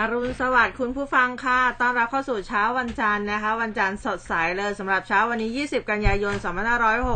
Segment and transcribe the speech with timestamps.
[0.00, 6.34] อรุณสวัสดิ์คุณผู้ฟังค่ะ ต้อนรับเข้าสู่เช้าวันจันทร์นะคะ วันจันทร์สดใสเลยสำหรับเช้าวันนี้ 20 กันยายน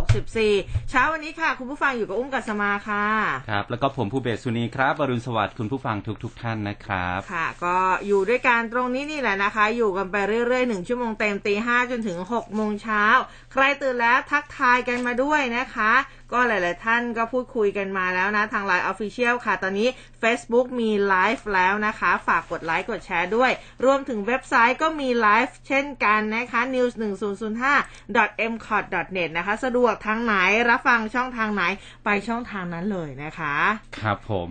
[0.04, 3.06] 2564 เช้าวันนี้ค่ะ คุณผู้ฟังอยู่กับอุ้มกัสมาค่ะ
[3.50, 7.76] ครับ แล้วก็ผมภูเบศสุนีครับอรุณสวัสดิ์คุณผู้ฟังทุกทุกๆท่านนะครับ ค่ะ ก็
[8.06, 13.04] อยู่ด้วยกันตรงนี้นี่แหละนะคะ อยู่กันไปเรื่อยๆหนึ่งชั่วโมงเต็มตีห้าจนถึง6โมงเช้า
[13.52, 15.92] ใครตื่นแล้วทักทายกันมาด้วยนะคะ
[16.32, 19.88] ก็หลาย ๆ ท่านก็พูดคุยกันมาแล้วนะทางไลน์ Official ค่ะ ตอนนี้
[20.22, 23.50] Facebook มีไลฟ์แล้วนะคะ ฝากกดไลค์กดแชร์ด้วย
[23.84, 28.84] รวมถึงเว็บไซต์ก็มีไลฟ์เช่นกันนะคะ news 1 0 0 5 m c o t
[29.16, 30.34] net นะคะ สะดวกทางไหน
[30.70, 31.62] รับฟังช่องทางไหน
[32.04, 33.54] ไปช่องทางนั้นเลยนะคะ
[33.98, 34.48] ครับผม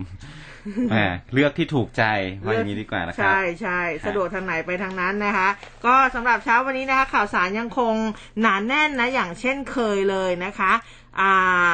[0.90, 0.96] แหม
[1.32, 2.04] เลือกที่ถูกใจ
[2.44, 5.48] ว่าอย่างนี้ดีกว่านะครับ ใช่ใช่สะดวกทางไหนไปทางนั้นนะคะ
[5.86, 7.94] ก็สำหรับเช้าวันนี้นะคะ ข่าวสารยังคง
[8.40, 10.72] หนานแน่นนะ อย่างเช่นเคยเลยนะคะ
[11.20, 11.30] อ่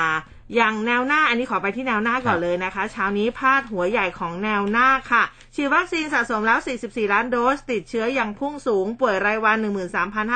[0.07, 0.11] า
[0.57, 5.23] อย่างแนวหน้าอันนี้ขอไปที่แนวหน้าก่อนเลยนะคะเช้านี้พาดหัวใหญ่ของแนวหน้าค่ะ
[5.55, 9.57] ฉีดวัคซีนสะสมแล้ว 44 ล้านโดส ติดเชื้อยังพุ่งสูง ป่วยรายวัน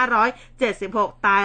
[0.05, 1.42] 13,576 ตาย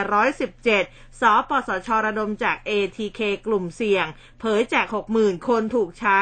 [0.60, 4.06] 117 สปสชระดมจาก ATK กลุ่มเสี่ยง
[4.40, 4.86] เผยแจก
[5.18, 6.22] 60,000 คนถูกใช้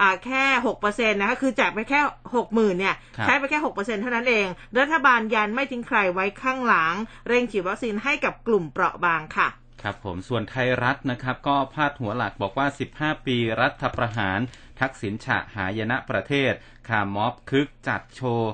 [0.00, 0.44] อ่าแค่
[0.80, 2.00] 6%นะคะ คือแจกไปแค่
[2.34, 4.46] 60,000 เนี่ยครับใช้ไปแค่ 6%เท่านั้นเอง
[4.78, 6.94] รัฐบาลยันไม่ทิ้งใครไว้ข้างหลัง
[7.28, 9.48] เร่งฉีดวัคซีนให้กับกลุ่มเปราะบางค่ะ
[9.82, 14.38] ครับผมส่วนไทยรัฐนะครับ ก็พาดหัวหลักบอกว่า 15 ปีรัฐประหาร
[14.80, 16.52] ทักษิณฉะหายนะประเทศ
[16.88, 18.52] คาม็อบคึกจัดโชว์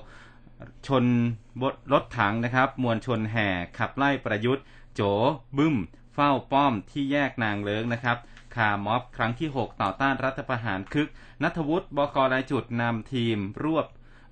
[0.86, 1.05] ชน
[1.92, 5.00] รถถังนะครับ มวลชนแห่ขับไล่ประยุทธ์ โจ
[5.56, 5.77] บึ้ม
[6.14, 8.18] เฝ้าป้อมที่แยกนางเลิงนะครับ
[8.56, 11.08] คาม็อบครั้งที่ 6 ต่อต้านรัฐประหารคึก
[11.42, 13.86] นัทวุฒิบกรายจุดนำทีมรวบ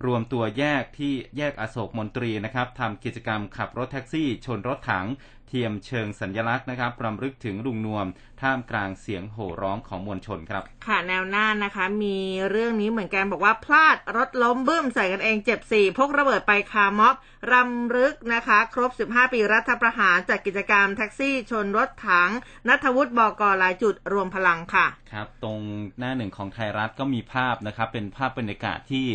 [0.07, 5.07] รวมตัวแยกที่แยกอโศกมนตรีนะครับทำกิจกรรมขับรถแท็กซี่ ชนรถถัง
[5.49, 8.07] เทียมเชิงสัญลักษณ์นะครับรำลึกถึงลุงนวม
[8.43, 12.19] ท่ามกลางเสียงโห่ร้องของมวลชนครับ ค่ะแนวหน้านะคะ มี
[12.51, 17.15] เรื่องนี้เหมือนกันบอกว่าพลาดรถล้มบึ้มใส่กันเองเจ็บสี่พกระเบิดไปคาร์ม็อบ
[17.53, 22.31] รำลึกนะคะ ครบ 15 ปีรัฐประหารจัดกิจกรรมแท็กซี่ชนรถถัง
[22.69, 25.61] นัทวุฒิบกลายจุดรวมพลังค่ะ ครับ ตรง
[25.99, 29.07] หน้าหนึ่งของไทยรัฐก็มีภาพนะครับ เป็นภาพบรรยากาศที่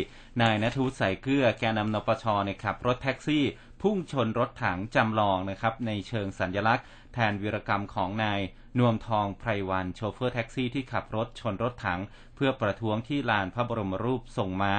[0.42, 3.44] นายนัทวุฒิใส่เกลือแกนนำนปชเนี่ยขับรถแท็กซี่
[3.82, 8.40] พุ่งชนรถถังจำลองนะครับในเชิงสัญลักษณ์ แทนวีรกรรมของนาย
[8.80, 12.00] นวมทองไพรวันโชเฟอร์แท็กซี่ที่ขับรถชนรถถัง
[12.36, 14.74] เพื่อประท้วงที่ลานพระบรมรูปทรงม้า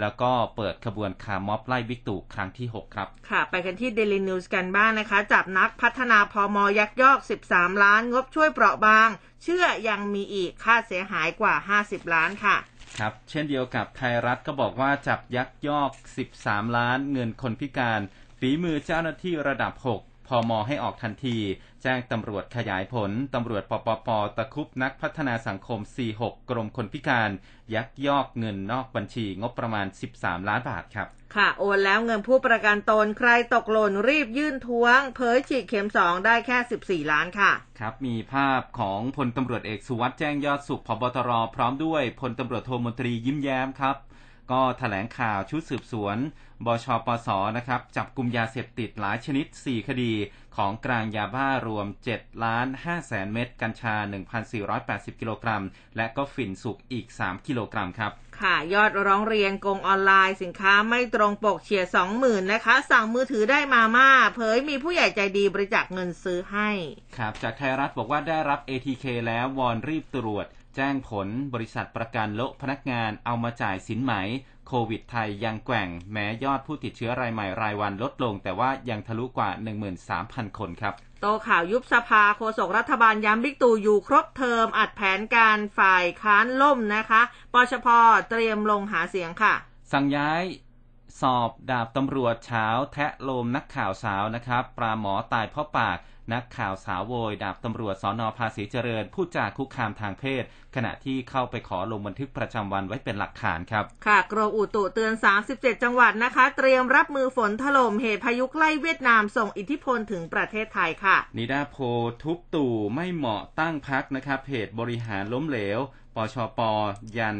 [0.00, 7.18] แล้วก็เปิดขบวนคาร์ม็อบไล่บิ๊กตู่ครั้งที่ 6 ครับ ค่ะ ไปกันที่ Daily News กันบ้างนะคะ จับนักพัฒนาพม.ยักยอก
[7.50, 9.08] 13 ล้าน งบช่วยเปราะบาง
[9.42, 12.56] เชื่อยังมีอีกค่าเสียหายกว่า 50 ล้านค่ะ
[12.98, 15.90] ครับ เช่นเดียวกับไทยรัฐก็บอกว่าจับยักยอก
[16.32, 18.00] 13 ล้านเงินคนพิการ
[18.40, 21.36] ฝีมือเจ้าหน้าที่ระดับ 6พอมอให้ออกทันที
[21.82, 25.80] แจ้งตำรวจขยายผล ตำรวจปปปตะครุบนักพัฒนาสังคม
[26.14, 27.30] 46 กรมคนพิการ
[27.74, 29.86] ยักยอกเงินนอกบัญชีงบประมาณ
[30.16, 43.96] 13 ล้านบาทครับ ค่ะ โอนแล้วเงินผู้ประกันตนใครตกหล่นรีบยื่นท้วง เผยฉีดเข็ม2ได้แค่ 14 ล้านค่ะ ครับ มีภาพของพลตำรวจเอกสุวัสด์แจ้งยอดสุขพบตรพร้อมด้วยพลตำรวจโทมนตรียิ้มแย้มครับ
[44.52, 46.16] ก็ถแถลงข่าวชุดสืบสวน
[46.66, 50.12] บชปสนะครับ จับกลุ่มยาเสพติดหลายชนิด 4 คดี
[50.56, 53.94] ของกลางยาบ้ารวม7ล้าน5แสนเม็ดกัญชา
[54.58, 55.64] 1,480 กิโลกรัม
[55.96, 61.86] และก็ฝิ่นสุกอีก 3 กิโลกรัมครับ ค่ะ ยอดร้องเรียนโกงออนไลน์สินค้าไม่ตรงปกเฉียด
[62.18, 66.70] 20,000 นะคะ สั่งมือถือได้มาม่า เผยมีผู้ใหญ่ใจดีบริจาคเงินซื้อให้
[67.16, 74.12] ครับ จากไทยรัฐบอกว่าได้รับ ATK แล้ววอนรีบตรวจแจ้งผลบริษัทประกันโละพนักงานเอามาจ่ายสินไหม
[74.66, 79.50] โควิดไทยยังแกว่ง แม้ยอดผู้ติดเชื้อรายใหม่รายวันลดลง แต่ว่ายังทะลุกว่า
[80.04, 87.22] 13,000 คนครับ โตข่าวยุบสภาโฆษกรัฐบาลย้ำบิ๊กตู่อยู่ครบเทอม อัดแผนการฝ่ายค้านล่มนะคะ
[87.52, 87.86] ปชพ
[88.30, 89.54] เตรียมลงหาเสียงค่ะ
[89.92, 90.42] สั่งย้าย
[91.20, 95.98] สอบดาบตำรวจเช้าแทะโลมนักข่าวสาวนะครับ ปลาหมอตายเพราะปาก
[96.34, 100.42] นักข่าวสาวโวย ดาบตำรวจสอนอภาษีเจริญพูดจาคุกคามทางเพศ
[100.74, 105.12] ขณะที่เข้าไปขอลงบันทึกประจำวันไว้เป็นหลักฐานครับ ค่ะ กรมอุตุเตือน
[105.48, 111.82] 37 จังหวัดนะคะ เตรียมรับมือฝนถล่มเหตุพายุใกล้เวียดนามส่งอิทธิพลถึงประเทศไทยค่ะนิดาโพล
[112.22, 115.78] ทุบตู่ไม่เหมาะตั้งพักนะครับเพจบริหารล้มเหลว
[116.14, 116.60] ปชป
[117.18, 117.38] ยัน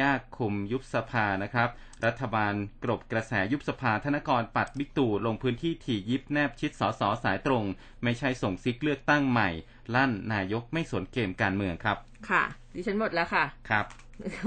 [0.00, 1.68] ยากคุมยุบสภานะครับ
[2.06, 2.54] รัฐบาล
[2.84, 7.64] กรบกระแสยุบสภาธนกรปัดบิ๊กตู่ลงพื้นที่ถี่ยิบแนบชิดสอสอสายตรง
[8.02, 9.48] ไม่ใช่ส่งซิกเลือกตั้งใหม่
[9.94, 11.96] ลั่นนายกไม่สนเกมการเมืองครับ
[12.30, 12.42] ค่ะ
[12.74, 13.84] ดิฉันหมดแล้วค่ะ ครับ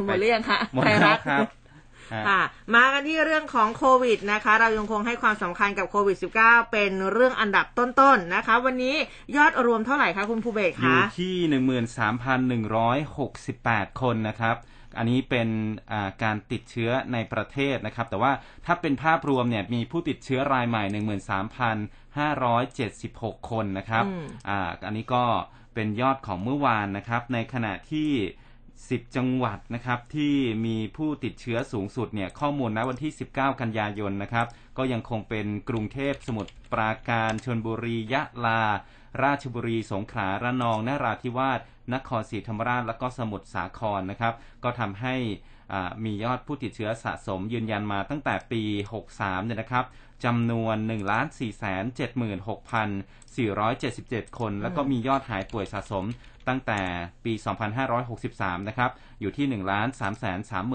[0.05, 1.47] หมดเรียงค่ะหมดไทยแล้รัวฐครับ
[2.13, 2.41] ฮะค่ะ
[2.75, 8.95] มากันที่เรื่องของโควิดนะคะ เรายังคงให้ความสำคัญกับโควิด -19 เป็นเรื่องอันดับต้นๆนะคะ วันนี้
[9.37, 11.35] ยอดรวมเท่าไหร่คะคุณภูเบศอยู่คะที่
[13.07, 14.55] 13,168คนนะครับ
[14.97, 15.49] อันนี้เป็น
[15.91, 18.31] อ่าการติดเชื้อในประเทศนะครับ แต่ว่า
[18.65, 20.83] ถ้าเป็นภาพรวมเนี่ยมีผู้ติดเชื้อรายใหม่
[22.21, 25.23] 13,576 คนนะครับอืมอ่าอันนี้ก็
[25.73, 28.11] เป็นยอดของเมื่อวานนะครับ ในขณะที่
[28.61, 34.47] 10 จังหวัดนะครับที่มีผู้ติดเชื้อสูงสุดเนี่ยข้อมูลณวันที่ 19 กันยายนนะครับ
[34.77, 38.61] ก็ยังคงเป็นกรุงเทพสมุทรปราการชนบุรียะลา
[39.23, 41.59] ราชบุรีสงขลาระนองนราธิวาส
[41.93, 44.33] นครศรีธรรมราชและก็สมุทรสาครนะครับ
[44.63, 45.15] ก็ทำให้
[46.05, 48.61] มียอดผู้ติดเชื้อสะสมยืนยันมาตั้งแต่ปี
[49.03, 49.85] 63 เนี่ยนะครับ
[50.25, 51.01] จำนวน 1 4 7 6
[53.35, 56.05] 4 7 7 คน แล้วก็มียอดหายป่วยสะสม
[56.47, 56.81] ตั้งแต่
[57.25, 57.33] ปี
[58.15, 58.91] 2563 นะครับ
[59.21, 60.13] อยู่ที่ 1 3 3
[60.51, 60.65] 3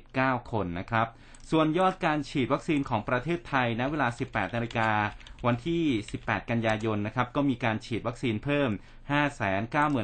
[0.00, 1.06] 19 คนนะครับ
[1.50, 4.90] ส่วนยอดการฉีดวัคซีนของประเทศไทยณเวลา 18 นาฬิกา
[5.46, 5.82] วันที่
[6.16, 8.70] 18 กันยายนนะครับ ก็มีการฉีดวัคซีนเพิ่ม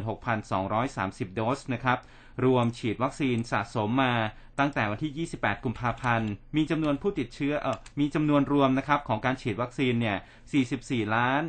[0.00, 1.99] 596,230 โดสนะครับ
[2.44, 4.14] รวมฉีดวัคซีนสะสมมา
[4.58, 10.19] ตั้งแต่วันที่ 28 กุมภาพันธ์ มีจำนวนผู้ติดเชื้อเออมีจำนวนรวมนะครับของการฉีดวัคซีนเนี่ย
[10.64, 11.43] 44ล้าน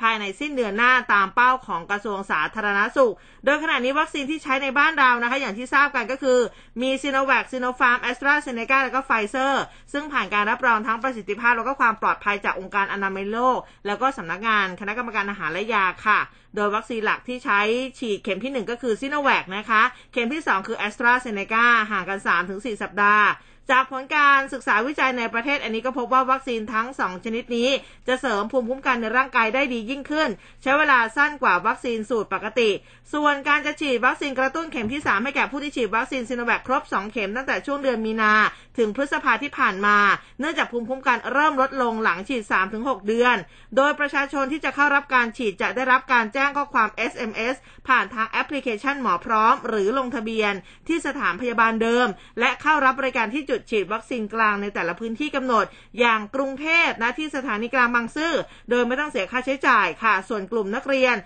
[0.00, 3.14] ภายในสิ้นเดือนหน้าตามเป้าของกระทรวงสาธารณสุข
[3.44, 6.38] โดยขณะนี้วัคซีนที่ใช้ในบ้านเรานะคะ อย่างที่ทราบกันก็คือ
[6.82, 9.62] มีซีโนแวคซีโนฟาร์มแอสตราเซเนกาและก็ไฟเซอร์
[9.92, 16.18] ซึ่งผ่านการรับรองทั้งประสิทธิภาพแล้วก็ความปลอดภัยจากองค์การอนามัยโลก แล้วก็สำนักงานคณะกรรมการอาหารและยาค่ะ
[16.54, 17.60] โดยวัคซีนหลักที่ใช้
[17.98, 22.18] ฉีดเข็มที่ 1 ก็คือซีโนแวคนะคะ เข็มที่ 2 คือแอสตราเซเนกาห่างกัน
[22.50, 23.26] 3-4 สัปดาห์
[23.72, 27.68] จากผลการศึกษาวิจัยในประเทศอันนี้ก็พบว่าวัคซีนทั้ง 2 ชนิดนี้
[28.08, 30.28] จะเสริมภูมิคุ้มกันในร่างกายได้ดียิ่งขึ้น
[30.62, 32.70] ใช้เวลาสั้นกว่าวัคซีนสูตรปกติ
[33.12, 38.32] ส่วนการจะฉีดวัคซีนกระตุ้นเข็มที่ 3 ให้แก่ผู้ที่ฉีดวัคซีนซิโนแวคครบ 2 เข็มตั้งแต่ช่วงเดือนมีนา
[38.78, 39.98] ถึงพฤษภาที่ผ่านมา
[40.40, 42.42] เนื่องจากภูมิคุ้มกันเริ่มลดลงหลังฉีด
[42.76, 43.36] 3-6 เดือน
[43.76, 47.54] โดยประชาชนที่จะเข้ารับการฉีดจะได้รับการแจ้งข้อความ SMS
[47.88, 50.52] ผ่านทางแอปพลิเคชันหมอพร้อม หรือลงทะเบียน
[50.88, 52.06] ที่สถานพยาบาลเดิม
[52.40, 55.64] และเข้ารับบริการที่จุดฉีดวัคซีนกลางในแต่ละพื้นที่กำหนด
[56.00, 58.32] อย่างกรุงเทพนะที่สถานีกลางบางซื่อ
[58.70, 61.16] โดยไม่ต้องเสียค่าใช้จ่ายค่ะ ส่วนกลุ่มนักเรียน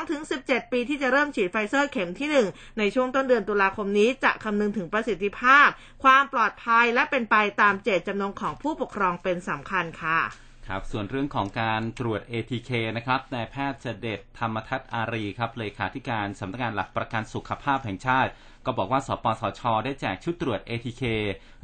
[0.00, 5.68] 12-17 ปีที่จะเริ่มฉีดไฟเซอร์เข็มที่ 1 ในช่วงต้นเดือนตุลาคมนี้จะคำนึงถึงประสิทธิภาพ
[6.04, 10.20] ความปลอดภัยและเป็นไปตามเจตจำนงของผู้ปกครองเป็นสำคัญค่ะ
[10.68, 18.30] ครับส่วนเรื่องของการตรวจ ATK นะครับนายแพทย์เจเดชธรรมทัศน์อารีครับเลขาธิการสำนักงานหลักประกันสุขภาพแห่งชาติ
[18.66, 21.02] ก็บอกว่าสปสช ได้แจกชุดตรวจ ATK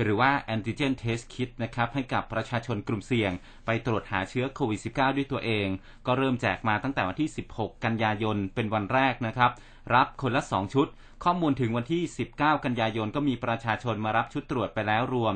[0.03, 3.33] หรือว่า Antigen Test Kit นะครับให้กับประชาชนกลุ่มเสี่ยง
[3.67, 5.69] ไปตรวจหาเชื้อโควิด -19 ด้วยตัวเอง
[6.07, 9.51] ก็เริ่มแจกมาตั้งแต่วันที่ 16 กันยายนเป็นวันแรกนะครับ
[9.95, 10.87] รับคนละ 2 ชุด
[11.25, 12.03] ข้อมูลถึงวันที่
[12.35, 15.35] 19 กันยายนก็มีประชาชนมารับชุดตรวจไปแล้วรวม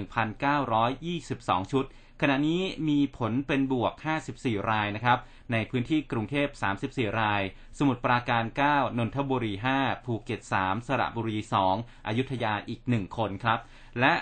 [0.00, 1.84] 121,922 ชุด
[2.20, 3.92] ขณะนี้มีผลเป็นบวก
[4.32, 5.18] 54 รายนะครับ
[5.52, 6.48] ในพื้นที่กรุงเทพ
[6.82, 7.42] 34 ราย
[7.78, 11.38] สมุทรปราการ 9 นนทบุรี 5 ภูเก็ต 3 สระบุรี
[11.72, 13.58] 2 อยุธยาอีก 1 คนครับ
[14.00, 14.14] และ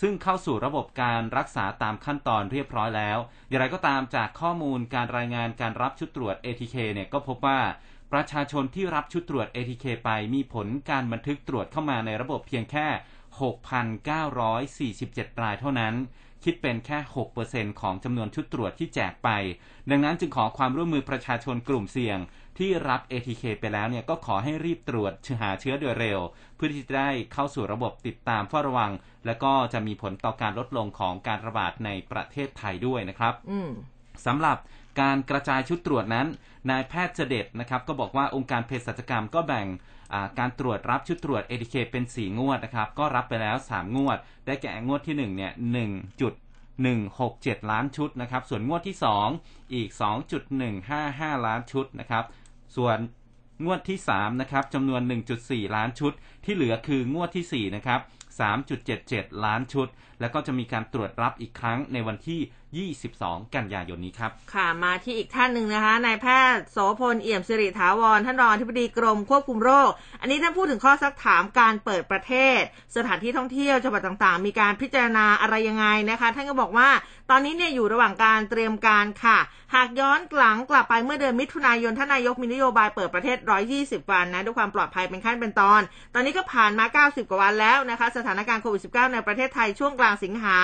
[0.00, 3.18] ซึ่งเข้าสู่ระบบการรักษาตามขั้นตอนเรียบร้อยแล้ว
[3.48, 7.60] อย่างไรก็ตามจากข้อมูลการรายงานการรับชุดตรวจ ATK เนี่ยก็พบว่า
[8.12, 12.86] ประชาชนที่รับชุดตรวจ ATK ไปมีผลการบันทึกตรวจเข้ามาในระบบเพียงแค่
[13.70, 15.94] 6,947 รายเท่านั้น
[16.44, 16.98] คิดเป็นแค่
[17.40, 19.28] 6%ของจำนวนชุดตรวจที่แจกไป
[19.90, 22.18] ดังนั้นจึงขอความร่วมมือประชาชนกลุ่มเสี่ยง
[22.58, 26.20] ที่รับ ATK ไปแล้วเนี่ยก็ขอให้รีบตรวจหาเชื้อโดยเร็ว
[26.56, 28.92] เพื่อที่จะได้เข้าสู่ระบบติดตามเฝ้าระวัง
[29.26, 33.70] และก็จะมีผลต่อการลดลงของการระบาดในประเทศไทยด้วยนะครับอืม
[34.26, 34.58] สำหรับ
[35.00, 36.26] การกระจายชุดตรวจนั้น
[36.70, 39.66] นายแพทย์เจเดตนะครับ ก็บอกว่าองค์การเภสัชกรรมก็แบ่ง
[40.38, 45.52] การตรวจรับชุดตรวจ ATK เป็น 4 งวดนะครับ ก็รับไปแล้ว 3 งวด ได้แก่งวดที่ 1 เนี่ย
[46.80, 48.96] 1.167 ล้านชุดนะครับ ส่วนงวดที่
[49.34, 49.88] 2 อีก
[50.68, 52.24] 2.155 ล้านชุดนะครับ
[52.76, 52.98] ส่วน
[53.64, 55.00] งวดที่ 3 นะครับจำนวน
[55.38, 56.12] 1.4 ล้านชุด
[56.44, 58.00] ที่เหลือคืองวดที่ 4 นะครับ
[58.72, 59.86] 3.77 ล้านชุด
[60.22, 62.40] แล้วก็จะมีการตรวจรับอีกครั้งในวันที่
[62.98, 72.60] 22 กันยายนนี้ครับ ค่ะ มาที่อีกท่านหนึ่งนะคะ นายแพทย์โสพล เอี่ยมสิริถาวร ท่านรองอธิบดีกรมควบคุมโรค อันนี้ท่านพูดถึงข้อซักถามการเปิดประเทศ
[72.96, 76.88] สถานที่ท่องเที่ยวจังหวัดต่างๆ มีการพิจารณาอะไรยังไงนะคะ ท่านก็บอกว่า
[77.30, 79.38] ตอนนี้เนี่ยอยู่ระหว่างการเตรียมการค่ะ
[79.74, 83.36] หากย้อนหลังกลับไปเมื่อเดือนมิถุนายน ท่านนายกมีนโยบายเปิดประเทศ
[83.74, 85.80] 120 วันนะ ด้วยความปลอดภัยเป็นขั้นเป็นตอน
[86.14, 90.58] ตอนนี้ก็ผ่านมา 90 กว่าวันแล้วนะคะ สถานการณ์โควิด -19 ในประเทศไทยช่วงกลางสิงหา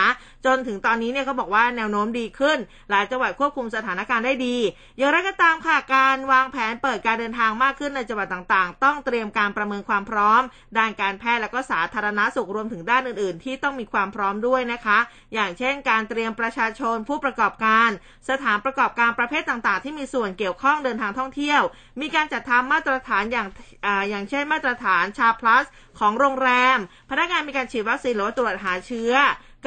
[0.46, 2.58] จนถึงตอนนี้เนี่ยเขาบอกว่าแนวโน้มดีขึ้น
[2.90, 4.56] หลายจังหวัดควบคุมสถานการณ์ได้ดี
[4.98, 10.42] อย่างไรก็ตามค่ะการวางแผนเปิดการเดินทางมากขึ้นในจังหวัดต่างๆ ต้องเตรียมการประเมินความพร้อม
[10.78, 14.98] ด้านการแพทย์และก็สาธารณสุขรวมถึงด้านอื่นๆ ที่ต้องมีความพร้อมด้วยนะคะ
[15.34, 17.88] อย่างเช่น การเตรียมประชาชนผู้ประกอบการ
[18.30, 21.62] สถานประกอบการประเภทต่างๆ ที่มีส่วนเกี่ยวข้องเดินทางท่องเที่ยว
[22.00, 23.48] มีการจัดทำมาตรฐานอย่าง
[23.86, 25.64] ออย่างเช่นมาตรฐานชาพลัส
[25.98, 26.78] ของโรงแรม
[27.10, 29.12] พนักงานมีการฉีดวัคซีนหรือตรวจหาเชื้อ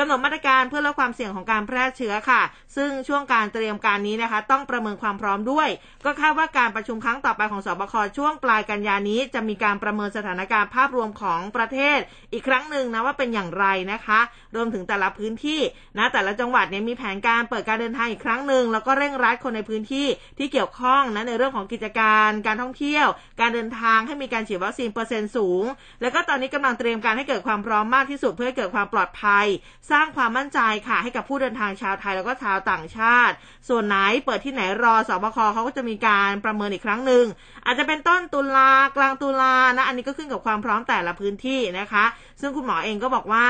[0.01, 2.41] กำหนดมาตรการเพื่อลดความเสี่ยงของการแพร่เชื้อค่ะ
[2.75, 5.70] ซึ่งช่วงการเตรียมการนี้นะคะ ต้องประเมินความพร้อมด้วย
[6.05, 12.00] ก็คาดว่าการประชุมครั้งต่อไปของสบคช่วงปลายกันยานี้ จะมีการประเมินสถานการณ์ภาพรวมของประเทศ
[12.34, 14.20] อีกครั้งหนึ่งนะว่าเป็นอย่างไรนะคะ
[14.55, 15.60] รวมถึงแต่ละพื้นที่
[15.98, 23.08] นะแต่ละจังหวัดเนี่ยมีแผนการเปิดการเดินทางอีกครั้งหนึ่งแล้วก็เร่งรัดคนในพื้นที่ที่เกี่ยวข้องนะในเรื่องของกิจการการท่องเที่ยว
[23.41, 25.63] การเดินทางให้มีการฉีดวัคซีนเปอร์เซ็นต์สูง
[26.01, 29.46] แล้วก็ตอนนี้กำลังเตรียมการให้เกิดความพร้อมมากที่สุดเพื่อให้เกิดความปลอดภัย
[29.91, 33.36] สร้างความมั่นใจค่ะ ให้กับผู้เดินทางชาวไทยแล้วก็ชาวต่างชาติ
[33.69, 37.25] ส่วนไหนเปิดที่ไหนรอสบคเขาก็จะมีการประเมินอีกครั้งหนึ่ง
[37.65, 42.05] อาจจะเป็นต้นตุลากลางตุลานะอันนี้ก็ขึ้นกับความพร้อมแต่ละพื้นที่นะคะ
[42.41, 43.48] ซึ่งคุณหมอเองก็บอกว่า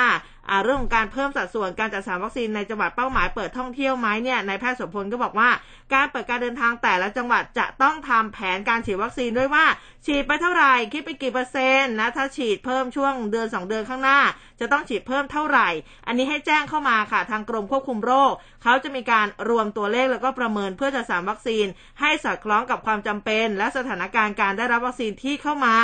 [0.64, 5.50] เรื่องของการเพิ่มสัดส่วนการจัดสรรวัคซีนในจังหวัดเป้าหมายเปิดท่องเที่ยวไหมเนี่ยนายแพทย์สมพลก็บอกว่า
[5.94, 9.66] การเปิดการเดินทางแต่ละจังหวัดจะต้องทำแผนการฉีดวัคซีนด้วยว่า
[10.06, 14.20] ฉีดไปเท่าไหร่คิดไปกี่เปอร์เซ็นต์นะถ้าฉีดเพิ่มช่วงเดือน 2 เดือนข้างหน้า
[14.60, 15.68] จะต้องฉีดเพิ่มเท่าไหร่
[16.08, 21.66] อันนี้ให้แจ้งเข้ามาค่ะ ทางกรมควบคุมโรค เขาจะมีการรวมตัวเลขแล้วก็ประเมินเพื่อจัดสรรวัคซีน
[22.00, 25.76] ให้สอดคล้องกับความจำเป็น และสถานการณ์การได้รับวัคซีนที่เข้ามา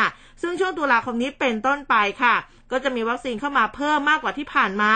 [0.42, 2.36] ซึ่งช่วงตุลาคมนี้เป็นต้นไปค่ะ
[2.72, 4.94] ก็จะมีวัคซีนเข้ามาเพิ่มมากกว่าที่ผ่านมา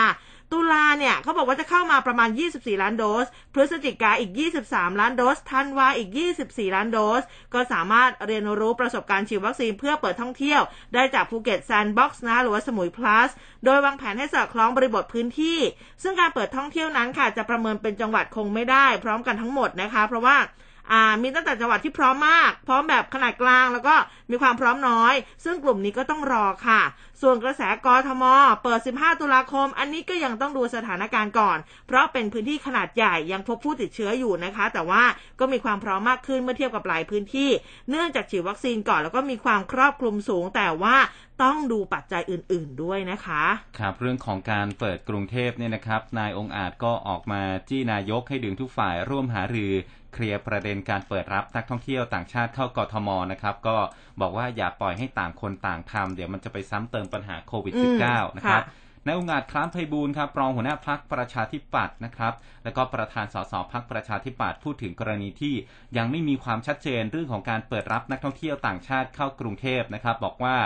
[0.52, 4.32] ตุลาเนี่ยเขาบอกว่าจะเข้ามาประมาณ 24 ล้านโดส พฤศจิกาอีก
[4.64, 6.10] 23 ล้านโดส ธันวาอีก
[6.42, 7.22] 24 ล้านโดส
[7.54, 10.60] ก็สามารถเรียนรู้ประสบการณ์ฉีดวัคซีนเพื่อเปิดท่องเที่ยว
[10.94, 13.30] ได้จากภูเก็ตแซนด์บ็อกซ์นะหรือว่าสมุยพลัส
[13.64, 15.58] โดยวางแผนให้สอดคล้องบริบทพื้นที่
[16.02, 20.36] ซึ่งการเปิดท่องเที่ยวนั้นค่ะจะประเมินเป็นจังหวัดคงไม่ได้ พร้อมกันทั้งหมดนะคะ เพราะว่า
[21.22, 23.94] มีตั้งแต่จังหวัดที่พร้อมมาก พร้อมแบบขนาดกลางแล้วก็
[24.30, 26.80] มีความพร้อมน้อย ซึ่งกลุ่มนี้ก็ต้องรอค่ะ
[27.22, 28.24] ส่วนกระแสกทม
[28.62, 35.02] เปิด 15 ตุลาคม อันนี้ก็ยังต้องดูสถานการณ์ก่อน เพราะเป็นพื้นที่ขนาดใหญ่ยังพบผู้ติดเชื้ออยู่นะคะ แต่ว่า
[35.40, 37.50] ก็มีความพร้อมมากขึ้นเมื่อเทียบกับหลายพื้นที่
[37.90, 40.96] เนื่องจากฉีดวัคซีนก่อนแล้วก็มีความครอบคลุมสูง แต่ว่า
[41.42, 43.44] ต้องดูปัจจัยอื่น ๆด้วยนะคะ
[43.78, 49.72] ครับเรื่องของการเปิดกรุงเทพเนี่ยนะครับ นายองอาจก็ออกมาจี้นายกให้ดึงทุกฝ่ายร่วมหารือ
[50.12, 53.76] เคลียร์ประเด็นการเปิดรับนักท่องเที่ยวต่างชาติเข้ากทมนะครับก็
[54.20, 57.74] บอกว่าอย่าปล่อยให้ต่างคนต่างทำเดี๋ยวมันจะไปซ้ำเติมปัญหาโควิด
[58.06, 58.62] -19 นะครับ
[59.06, 65.54] นายองอาจคล้ามไพบูลครับรองหัวหน้าพักประชาธิปัตย์นะครับ แล้วก็ประธานสสพักประชาธิปัตย์พูดถึงกรณีที่
[65.96, 70.56] ยังไม่มีความชัดเจนเรื่องของการเปิดรับนักท่องเที่ยวต่างชาติเข้ากรุงเทพนะครับ บอกว่า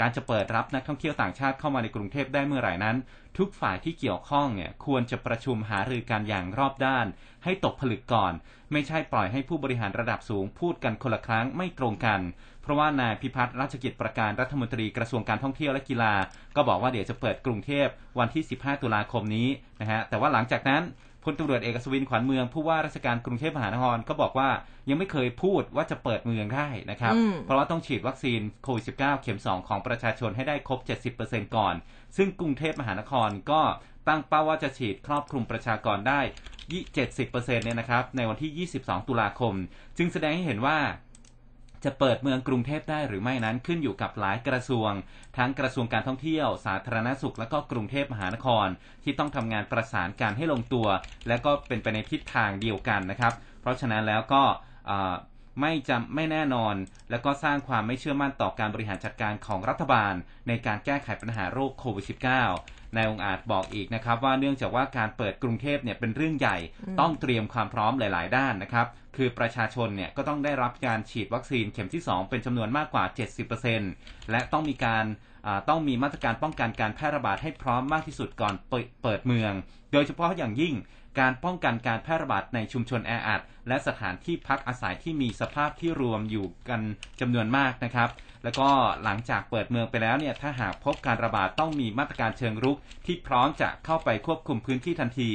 [0.00, 2.96] การจะเปิดรับนักท่องเที่ยวต่างชาติเข้ามาในกรุงเทพได้เมื่อไหร่นั้น
[3.38, 7.06] ทุกฝ่ายที่เกี่ยวข้องเนี่ยควรจะประชุมหารือกันอย่างรอบด้าน
[7.44, 8.32] ให้ตกผลึกก่อน
[8.72, 12.20] ไม่ใช่ปล่อยให้ผู้บริหารระดับสูงพูดกันคนละครั้งไม่ตรงกัน
[12.62, 16.14] เพราะว่านายพิพัฒน์ราชกิจประการรัฐมนตรีกระทรวงการท่องเที่ยวและกีฬา
[16.56, 17.86] ก็บอกว่าเดี๋ยวจะเปิดกรุงเทพ
[18.18, 19.48] วันที่ 15 ตุลาคมนี้
[19.80, 20.82] นะฮะแต่ว่าหลังจากนั้น
[21.24, 24.50] พลตำรวจเอกสวินขวัญเมืองผู้ว่าราชการกรุงเทพมหานครก็บอกว่า
[24.88, 27.14] ยังไม่เคยพูดว่าจะเปิดเมืองได้นะครับ
[27.44, 30.78] เพราะว่าต้องฉีดวัคซีนโควิด -19 เข็ม 2 ของประชาชนให้ได้ครบ
[31.16, 31.74] 70%ก่อน
[32.16, 33.62] ซึ่งกรุงเทพมหานครก็
[34.08, 36.20] ตั้งเป้าว่าจะฉีดครอบคลุมประชากรได้
[36.72, 39.54] 70%เนี่ยนะครับ ในวันที่ 22 ตุลาคม
[39.98, 40.78] จึงแสดงให้เห็นว่า
[41.84, 44.90] จะเปิดเมืองกรุงเทพได้หรือไม่นั้นขึ้นอยู่กับหลายกระทรวง
[45.36, 48.66] ทั้งกระทรวงการท่องเที่ยว สาธารณสุขและก็กรุงเทพมหานคร
[49.04, 50.86] ที่ต้องทำงานประสานการให้ลงตัว
[51.28, 54.42] และก็เป็นไปในทิศทางเดียวกันนะครับ เพราะฉะนั้นแล้วก็
[55.60, 56.74] ไม่จำไม่แน่นอน
[57.10, 60.14] และก็สร้างความไม่เชื่อมั่นต่อการบริหารจัดการของรัฐบาล
[60.48, 62.04] ในการแก้ไขปัญหาโรคโควิด
[62.50, 66.56] -19 นายองค์อาจบอกอีกนะครับว่าเนื่องจากว่าการเปิดกรุงเทพเนี่ยเป็นเรื่องใหญ่
[67.00, 73.04] ต้องเตรียมความพร้อมหลาย ๆ ด้านนะครับคือประชาชนเนี่ยก็ต้องได้รับการฉีดวัคซีนเข็มที่ 2 เป็นจำนวนมากกว่า
[73.68, 75.04] 70%และต้องมีการ
[75.68, 78.54] ต้องมีมาตรการป้องกันการแพร่ระบาดให้พร้อมมากที่สุดก่อน
[79.02, 79.52] เปิดเมือง
[79.92, 80.74] โดยเฉพาะอย่างยิ่ง
[81.18, 86.80] การป้องกันการแพร่ระบาดในชุมชนแออัดและสถานที่พักอาศัยที่มีสภาพที่รวมอยู่กัน
[87.20, 88.10] จำนวนมากนะครับ
[88.44, 88.68] แล้วก็
[89.04, 95.30] หลังจากเปิดเมืองไปแล้วเนี่ยถ้าหากพบการระบาดต้องมีมาตรการเชิงรุก ที่พร้อมจะเข้าไปควบคุมพื้นที่ทันที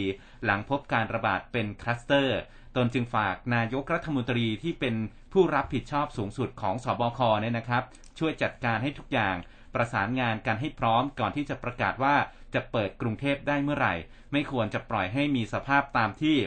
[0.45, 2.39] หลังพบการระบาดเป็นคลัสเตอร์
[2.75, 4.95] ตนจึงฝากนายกรัฐมนตรีที่เป็น
[5.33, 7.83] ผู้รับผิดชอบสูงสุดของสบคเนี่ยนะครับ
[8.19, 9.35] ช่วยจัดการให้ทุกอย่าง
[9.75, 12.15] ประสานงานกันให้พร้อมก่อนที่จะประกาศว่า
[12.53, 13.93] จะเปิดกรุงเทพได้เมื่อไหร่
[14.31, 16.37] ไม่ควรจะปล่อยให้มีสภาพตามที่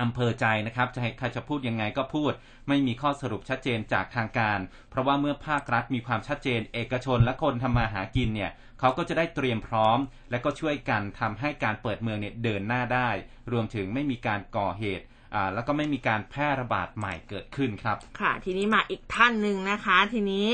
[0.00, 2.32] อำเภอใจนะครับจะให้ใครจะพูดยังไงก็พูด
[2.68, 4.58] ไม่มีข้อสรุปชัดเจนจากทางการ
[4.90, 8.50] เพราะว่าเมื่อภาครัฐมีความชัดเจน เอกชนและคนทำมาหากินเนี่ย
[8.80, 9.98] เขาก็จะได้เตรียมพร้อม
[10.30, 13.10] และก็ช่วยกันทำให้การเปิดเมืองเนี่ยเดินหน้าได้
[13.52, 15.04] รวมถึงไม่มีการก่อเหตุ
[15.54, 20.46] แล้วก็ไม่มีการแพร่ระบาดใหม่เกิดขึ้นครับ ค่ะ ทีนี้มาอีกท่านหนึ่งนะคะ ทีนี้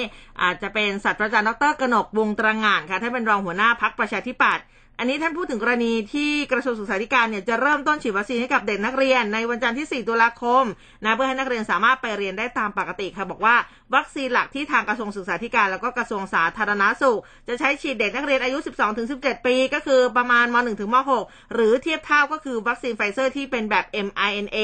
[0.43, 4.65] อาจจะเป็นศาสตราจารย์ดรกนกวงตรงานค่ะท่านเป็นรองหัวหน้าพักประชาธิปัตย์
[4.99, 10.65] อันนี้ท่านพูดถึงกรณีที่กระทรวงศึกษาธิการเนี่ยจะเริ่มต้นฉีดวัคซีนให้กับเด็กนักเรียนในวันจันทร์ที่ 4 ตุลาคม
[11.05, 13.57] นะเพื่อให้นักเรียนสามารถไปเรียนได้ตามปกติค่ะ บอกว่า
[13.95, 18.59] วัคซีนหลักที่ทางกระทรวงศึกษาธิการแล้วก็กระทรวงสาธารณสุข จะใช้ฉีดเด็กนักเรียนอายุ
[19.03, 24.59] 12-17 ปี ก็คือประมาณม .1 ถึงม .6 หรือเทียบเท่าก็คือวัคซีนไฟเซอร์ที่เป็นแบบ mRNA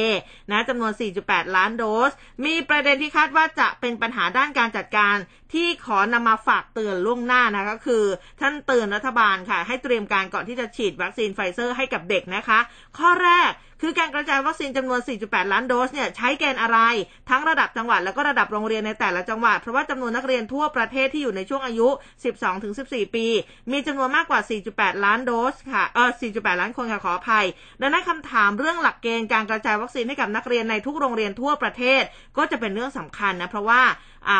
[0.50, 0.92] นะจำนวน
[1.24, 2.12] 4.8 ล้านโดส
[2.44, 5.16] มีประเด็นที่คาดว่าจะเป็นปัญหาด้านการจัดการ
[5.52, 8.04] ที่ขอนำมาฝากเตือนล่วงหน้านะก็คือ
[8.40, 12.58] ท่านเตือนรัฐบาลค่ะ ให้เตรียมการก่อนที่จะฉีดวัคซีนไฟเซอร์ให้กับเด็กนะคะ
[12.98, 13.50] ข้อแรก
[13.84, 16.78] คือการกระจายวัคซีนจำนวน 4.8 ล้านโดสเนี่ยใช้เกณฑ์อะไร
[17.30, 21.88] ทั้งระดับจังหวัดแล้วก็ระดับโรงเรียนในแต่ละจังหวัด เพราะว่าจำนวนนักเรียนทั่วประเทศที่อยู่ในช่วงอายุ
[22.50, 23.26] 12-14 ปี
[23.72, 24.40] มีจำนวนมากกว่า
[24.72, 27.46] 4.8 ล้านโดสค่ะเออ4.8 ล้านคนค่ะขออภัย
[27.80, 32.02] ดังนั้นคำถามเรื่องหลักเกณฑ์การกระจายวัคซีนให้กับนักเรียนในทุกโรงเรียนทั่วประเทศ
[32.36, 33.82] ก็จะเป็นเรื่องสำคัญนะเพราะว่า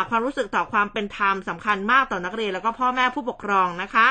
[0.09, 4.07] ความรู้สึกต่อความเป็นธรรมสำคัญมากต่อนักเรียนแล้วก็พ่อแม่ผู้ปกครองนะคะ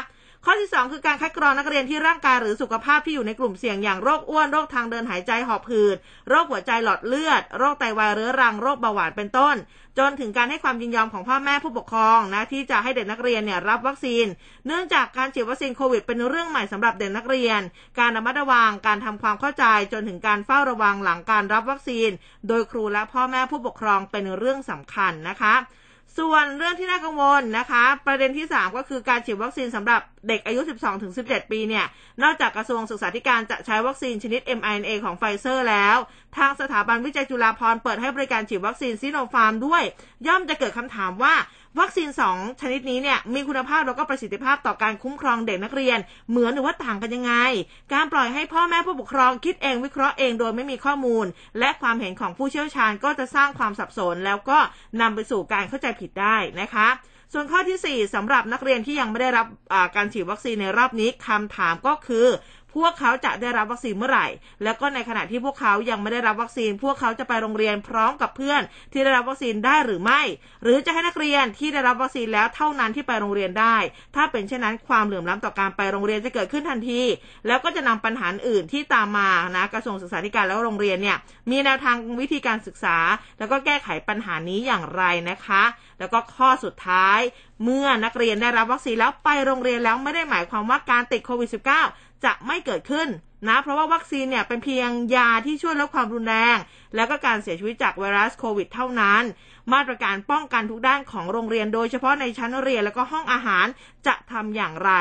[0.46, 5.96] ข้อที่ 2 คือการคัดกรองนักเรียนที่ร่างกายหรือสุขภาพที่อยู่ในกลุ่มเสี่ยงอย่างโรคอ้วนโรคทางเดินหายใจหอบหืด
[6.28, 9.56] โรคหัวใจหลอดเลือด โรคไตวายเรื้อรังโรคเบาหวานเป็นต้น
[9.98, 14.26] จนถึงการให้ความยินยอมของพ่อแม่ผู้ปกครองนะที่จะให้เด็กนักเรียนเนี่ยรับวัคซีน
[14.66, 17.60] เนื่องจากการฉีดวัคซีนโควิดเป็นเรื่องใหม่สำหรับเด็กนักเรียน
[17.98, 22.10] การระมัดระวังการทำความเข้าใจจนถึงการเฝ้าระวังหลังการรับวัคซีน
[22.48, 25.54] โดยครูและพ่อแม่ผู้ปกครองเป็นเรื่องสำคัญนะคะ
[26.18, 30.60] ส่วนเรื่องที่น่ากังวลนะคะ ประเด็นที่ 3 ก็คือการฉีดวัคซีนสำหรับเด็กอายุ
[31.06, 31.84] 12-17 ปีเนี่ย
[32.22, 35.96] นอกจากกระทรวงศึกษาธิการจะใช้วัคซีนชนิด mRNA ของไฟเซอร์แล้ว
[36.36, 39.82] ทางสถาบันวิจัยจุฬาภรณ์เปิดให้บริการฉีดวัคซีนซิโนฟาร์มด้วย
[40.26, 41.34] ย่อมจะเกิดคำถามว่า
[41.80, 45.98] วัคซีน 2 ชนิดนี้เนี่ยมีคุณภาพแล้วก็ประสิทธิภาพต่อการคุ้มครองเด็กนักเรียน
[46.30, 47.32] เหมือนหรือว่าต่างกันยังไง
[47.92, 51.26] การปล่อยให้พ่อแม่ผู้ปกครองคิดเองวิเคราะห์เองโดยไม่มีข้อมูล
[51.58, 54.58] และความเห็นของผู้เชี่ยวชาญก็จะสร้างความสับสน แล้วก็
[55.00, 56.88] นำไปสู่การเข้าใจผิดได้นะคะ
[57.34, 59.46] ส่วนข้อที่ 4สำหรับนักเรียนที่ยังไม่ได้รับ
[59.96, 62.26] การฉีดวัคซีนในรอบนี้คำถามก็คือ
[62.76, 64.26] พวกเขาจะได้รับวัคซีนเมื่อไหร่
[64.62, 70.20] แล้วก็ในขณะที่พวกเขายังไม่ได้รับวัคซีน พวกเขาจะไปโรงเรียนพร้อมกับเพื่อน ที่ได้รับวัคซีนได้หรือไม่
[70.62, 73.76] หรือจะให้นักเรียนที่ได้รับวัคซีนแล้วเท่านั้นที่ไปโรงเรียนได้
[74.16, 77.00] ถ้าเป็นเช่นนั้นความเหลื่อมล้ำต่อการไปโรงเรียนจะเกิดขึ้นทันที
[77.46, 81.18] แล้วก็จะนำปัญหาอื่นที่ตามมานะกระทรวงศึกษาธิการแล้วโรงเรียนเนี่ย
[81.50, 82.96] มีแนวทางวิธีการศึกษา
[83.38, 85.62] แล้วก็แก้ไขปัญหานี้อย่างไรนะคะ
[85.98, 87.20] แล้วก็ข้อสุดท้าย
[87.64, 91.50] เมื่อนักเรียนได้รับวัคซีนแล้วไปโรงเรียนแล้วไม่ได้หมายความว่าการติดโควิด
[91.86, 93.08] -19 จะไม่เกิดขึ้น
[93.48, 96.58] นะเพราะว่าวัคซีนเนี่ยเป็นเพียงยาที่ช่วยลดความรุนแรง
[96.94, 99.22] แล้วก็การเสียชีวิตจากไวรัสโควิดเท่านั้น
[99.72, 103.66] มาตรการป้องกันทุกด้านของโรงเรียนโดยเฉพาะในชั้นเรียนแล้วก็ห้องอาหาร
[104.06, 104.92] จะทำอย่างไร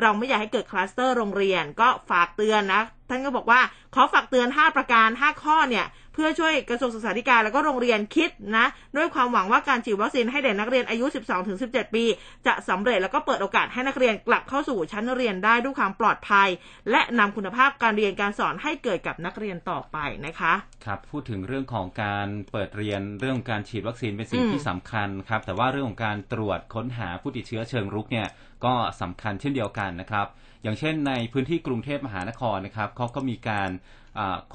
[0.00, 3.60] เราไม่อยากให้เกิดคลัสเตอร์โรงเรียนก็ฝากเตือนนะ ท่านก็บอกว่า
[3.94, 5.86] ขอฝากเตือน 5 ประการ 5 ข้อเนี่ย
[6.20, 11.06] พื่อช่วยกระทรวงศึกษาธิการแล้วก็โรงเรียนคิดนะ ด้วยความหวังว่าการฉีดวัคซีนให้เด็กนักเรียนอายุ
[11.50, 12.04] 12-17 ปี
[12.46, 16.48] จะสำเร็จแล้วก็เปิดโอกาสให้นักเรียนกลับเข้าสู่ชั้นเรียนได้ด้วยความปลอดภัย
[16.90, 20.52] และนำคุณภาพการเรียนการสอนให้เกิดกับนักเรียนต่อไปนะคะ
[20.84, 28.28] ครับพูดถึงเรื่องของการเปิดเรียนเรื่องการฉีดวัคซีนเป็นสิ่งที่สำคัญครับแต่ว่าเรื่องของการตรวจค้นหาผู้ติดเชื้อเชิงรุกเนี่ย
[28.64, 30.26] ก็สำคัญเช่นเดียวกันนะครับ
[30.62, 33.70] อย่างเช่นในพื้นที่กรุงเทพมหานครนะครับเขาก็มีการ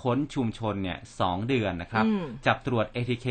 [0.02, 2.06] ค้นชุมชนเนี่ยสองเดือนนะครับ
[2.46, 3.28] จับตรวจ ATK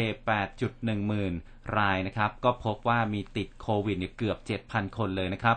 [0.53, 1.35] 8.1หมื่น
[1.79, 5.57] รายนะครับ ก็พบว่ามีติดโควิดเนี่ยเกือบ 7,000 คนเลยนะครับ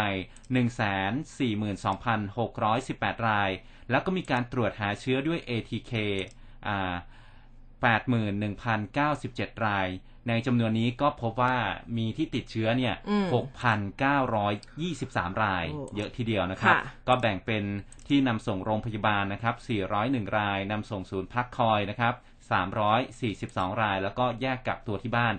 [0.83, 3.49] 142,618 ราย
[3.89, 5.93] แล้วก็มีการตรวจหาเชื้อด้วย ATK
[6.67, 6.93] อ่า
[8.53, 9.87] 81,097 ราย
[10.27, 11.55] ในจำนวนนี้ก็พบว่า
[11.97, 12.95] มีที่ติดเชื้อเนี่ย
[13.97, 16.75] 6,923 ราย เยอะทีเดียวนะครับ
[17.07, 17.63] ก็แบ่งเป็น
[18.07, 19.55] ที่นำส่งโรงพยาบาลนะครับ
[19.95, 22.13] 401 ราย นำส่งศูนย์พักคอยนะครับ
[23.17, 25.33] 342 ราย แล้วก็แยกกักตัวที่บ้าน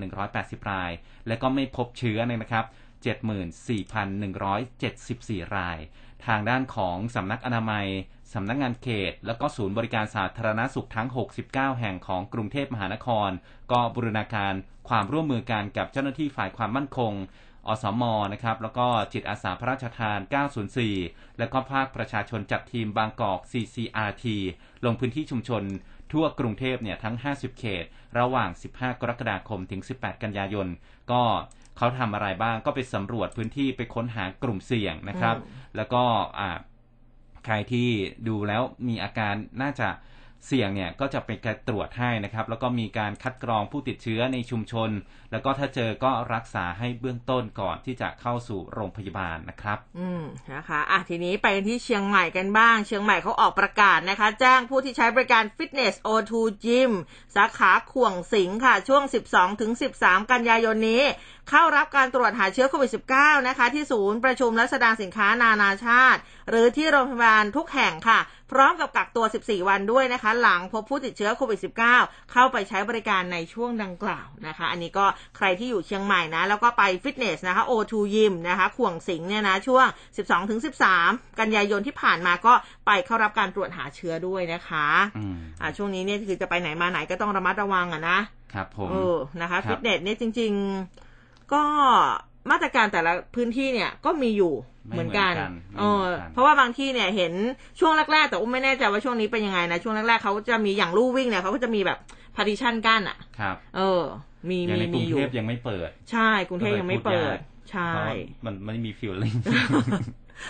[0.00, 0.90] 6,180 ราย
[1.26, 2.64] และก็ไม่พบเชื้อนะครับ
[3.90, 5.78] 74,174 ราย
[6.26, 7.86] ทางด้านของสำนักอนามัย
[8.34, 11.08] สำนักงงานเขต แล้วก็ศูนย์บริการสาธารณสุขทั้ง
[11.44, 13.30] 69 แห่งของกรุงเทพมหานคร
[13.72, 14.54] ก็บูรณาการ
[14.88, 17.12] ความร่วมมือกันกับเจ้าหน้าที่ฝ่ายความมั่นคง
[17.66, 20.18] อสมนะครับ แล้วก็จิตอาสาพระราชทาน
[20.78, 24.24] 904 แล้วก็ภาคประชาชนจัดทีมบางกอก CCRT
[24.84, 25.62] ลงพื้นที่ชุมชน
[26.12, 27.84] ทั่วกรุงเทพเนี่ยทั้ง 50 เขต
[28.18, 30.68] ระหว่าง 15 กรกฎาคม ถึง 18 กันยายน
[31.12, 31.22] ก็
[31.76, 35.36] เขาทำอะไรบ้าง ก็ไปสำรวจพื้นที่ไปค้นหากลุ่มเสี่ยงนะครับ
[35.76, 36.02] แล้วก็
[36.36, 36.69] ใค
[37.52, 37.88] รที่
[38.28, 39.88] ดูแล้วมีอาการน่าจะ
[40.46, 44.90] เสี่ยงเนี่ยก็จะเป็นการตรวจให้นะครับ แล้วก็มีการคัดกรองผู้ติดเชื้อในชุมชน
[45.32, 50.22] แล้วก็ถ้าเจอก็รักษาให้เบื้องต้นก่อนที่จะเข้าสู่โรงพยาบาลนะครับ อืม
[50.54, 56.32] นะคะอะทีนี้ไปที่เชียงใหม่กันบ้าง เชียงใหม่เขาออกประกาศนะคะ แจ้งผู้ที่ใช้บริการฟิตเนส O2
[56.64, 56.90] Gym
[57.36, 61.02] สาขาข่วงสิงค่ะ ช่วง 12ถึง13 กันยายนนี้
[61.50, 68.18] เข้ารับการตรวจหาเชื้อโควิด -19 นะคะ ที่ศูนย์ประชุมและแสดงสินค้านานาชาติ หรือที่โรงพยาบาลทุกแห่งค่ะ
[68.52, 71.60] พร้อมกับกักตัว 14 วันด้วยนะคะ หลังพบผู้ติดเชื้อโควิด
[71.94, 79.86] -19 เข้าไปใช้บริการในช่วงดังกล่าวนะคะ อันนี้ก็ใครที่อยู่เชียงใหม่นะ แล้วก็ไปฟิตเนสนะคะ O2 Gym นะคะ ข่วงสิงเนี่ยนะ ช่วง
[80.62, 82.52] 12-13 กันยายนที่ผ่านมาก็
[82.86, 84.86] ไปเข้ารับการตรวจหาเชื้อด้วยนะคะ
[85.60, 88.18] อ่าช่วงนี้เนี่ยคือจะไปไหนมาไหนก็ต้องระมัดระวังอะนะ
[88.54, 90.62] ครับผมเออนะคะ ฟิตเนสเนี่ยจริง ๆ
[91.52, 91.62] ก็
[92.50, 94.54] มาตรการแต่ละพื้นที่เนี่ยก็มีอยู่
[94.92, 95.32] เหมือนกัน
[95.78, 97.32] เออเพราะว่าบางที่เนี่ยเห็น
[97.80, 101.98] ช่วงแรกๆแต่อุ้มไม่แน่ใจว่าช่วงนี้เป็นยังไงนะ ช่วงแรกๆเขาจะมีอย่างลู่วิ่งเนี่ยเขาก็จะมีแบบ
[102.36, 104.02] partition กั้นอะ ครับ เออ
[104.48, 107.36] มีมีมีอยู่กรุงเทพยังไม่เปิด ใช่กรุงเทพยังไม่เปิด
[107.70, 107.90] ใช่
[108.44, 109.34] มันไม่มี feeling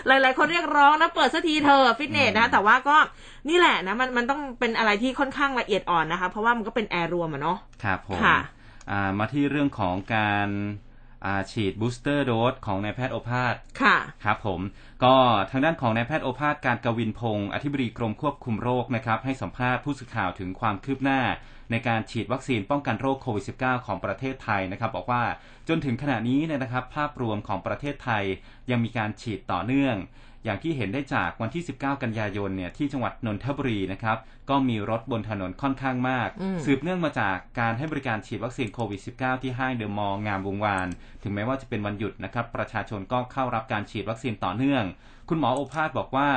[0.06, 2.96] หลาย ๆ คนเรียกร้องนะเปิดสักทีเถอะฟิตเนสนะ แต่ว่าก็
[3.48, 8.18] นี่แหละนะมันมันต้องเป็นอะไรที่ค่อนข้างละเอียดอ่อนนะคะ เพราะว่ามันก็เป็นแอร์รวมอะเนาะครับผม
[9.18, 10.48] มาที่เรื่องของการ
[11.52, 14.60] ฉีดบูสเตอร์โดสของนายแพทย์โอภาสค่ะครับผม
[15.04, 15.16] ก็
[15.50, 21.20] ทางด้านของนายแพทย์โอภาสการกวินพงศ์อธิบดีกรมควบคุมโรคนะครับให้สัมภาษณ์ผู้สื่อข่าวถึงความคืบหน้า
[21.70, 25.22] ในการฉีดวัคซีนป้องกันโรคโควิด -19 ของประเทศไทยนะครับบอกว่า
[25.68, 28.24] จนถึงขณะนี้เนี่ยนะครับภาพรวมของประเทศไทย
[28.70, 29.96] ยังมีการฉีดต่อเนื่อง
[30.44, 34.18] อย่างที่เห็นได้จากวันที่ 19 กันยายนเนี่ยที่จังหวัดนนทบุรีนะครับ
[34.50, 36.28] ก็มีรถบนถนนค่อนข้างมาก
[36.64, 40.88] สืบเนื่องมาจากการให้บริการฉีดวัคซีนโควิด -19 ที่ห้างเดอะมอลล์งามวงวาน
[41.22, 44.84] ถึงแม้ว่าจะเป็นวันหยุดนะครับประชาชนก็เข้ารับการฉีดวัคซีนต่อเนื่อง
[45.28, 46.28] คุณหมอโอภาสบอกว่า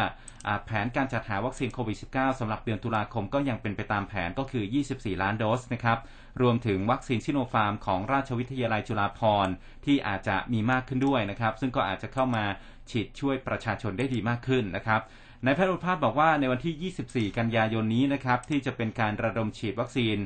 [0.66, 4.64] แผนการจัดหาวัคซีนโควิด -19 สำหรับเดือนตุลาคมก็ยังเป็นไปตามแผนก็คือ
[4.94, 5.98] 24 ล้านโดสนะครับ
[6.42, 9.54] รวมถึงวัคซีนชิโนฟาร์มของราชวิทยาลัยจุฬาภรณ์
[9.86, 12.46] ที่อาจจะมีมากขึ้นด้วยนะครับ ซึ่งก็อาจจะเข้ามา
[12.92, 15.02] ฉีดช่วยประชาชนได้ดีมากขึ้นนะครับ
[15.46, 20.18] นายแพทย์อุภาสบอกว่าในวันที่ 24 กันยายนนี้นะครับที่จะเป็นการระดมฉีดวัคซีน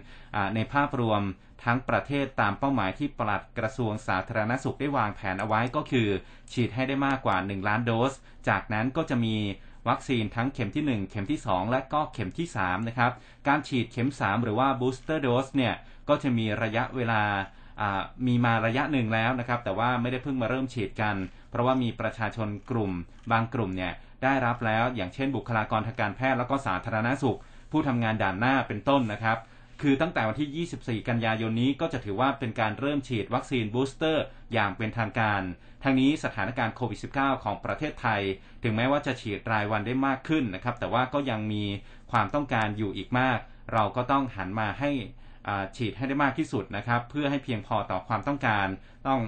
[0.55, 1.21] ในภาพรวม
[1.63, 6.07] ทั้งประเทศตามเป้าหมายที่ปลัดกระทรวงสาธารณสุขได้วางแผนเอาไว้ก็คือ
[6.51, 8.13] ฉีดให้ได้มากกว่า 1 ล้านโดส
[8.49, 9.35] จากนั้นก็จะมี
[9.89, 13.11] วัคซีนทั้งเข็มที่ 1 เข็มที่ 2 และก็เข็มที่3นะครับ
[13.47, 15.73] การฉีดเข็ม 3 หรือว่าบูสเตอร์โดสเนี่ย
[16.09, 17.23] ก็จะมีระยะเวลา
[18.27, 21.15] มีมาระยะหนึ่งแล้วนะครับ แต่ว่าไม่ได้เพิ่งมาเริ่มฉีดกัน
[21.49, 22.91] เพราะว่ามีประชาชนกลุ่ม
[23.31, 27.37] บางกลุ่มเนี่ยได้รับแล้วอย่างเช่น บุคลากรทางการแพทย์แล้วก็สาธารณสุข
[27.71, 29.37] ผู้ทำงานด่านหน้าเป็นต้นนะครับ
[29.81, 35.41] คือตั้งแต่วันที่ 24 กันยายนนี้ก็จะถือว่าเป็นการเริ่มฉีดวัคซีนบูสเตอร์อย่างเป็นทางการ
[35.83, 38.21] ทั้งนี้สถานการณ์โควิด -19 ของประเทศไทย
[38.63, 41.63] ถึงแม้ว่าจะฉีดรายวันได้มากขึ้นนะครับ แต่ว่าก็ยังมี
[42.11, 43.39] ความต้องการอยู่อีกมาก
[43.73, 44.91] เราก็ต้องหันมาให้
[45.77, 48.67] ฉีดให้ได้มากที่สุดนะครับ เพื่อให้เพียงพอต่อความต้องการ
[49.07, 49.21] ต้อง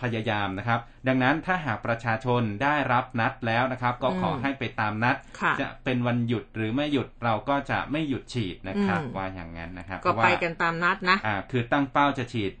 [0.00, 5.16] พยายามนะครับ ดังนั้นถ้าหากประชาชนได้รับนัดแล้วนะครับ ก็ขอให้ไปตามนัด
[5.60, 12.52] จะเป็นวันหยุดหรือไม่หยุดเราก็จะไม่หยุดฉีดนะครับ ว่าอย่างนั้นนะครับก็ไปกันตามนัดนะอ่าคือตั้งเป้าจะฉีด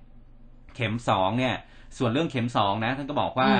[0.74, 1.54] เข็มสองเนี่ย
[1.98, 3.50] ส่วนเรื่องเข็มสองนะท่านก็บอกว่า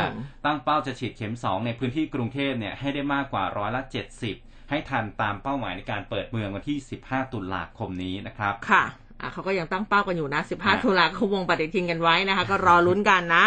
[0.44, 4.36] ตั้งเป้าจะฉีดเข็มสองในพื้นที่กรุงเทพเนี่ยให้ได้มากกว่าร้อยละเจ็ดสิบ
[4.70, 13.46] ให้ทันตามเป้าหมายในการเปิดเมืองวันที่15ตุลาคมนี้นะครับค่ะอะ เขาก็ยังตั้งเป้ากันอยู่นะ 15 ตุลาคมวงปฏิทินกันไว้นะคะ ก็รอลุ้นกันนะ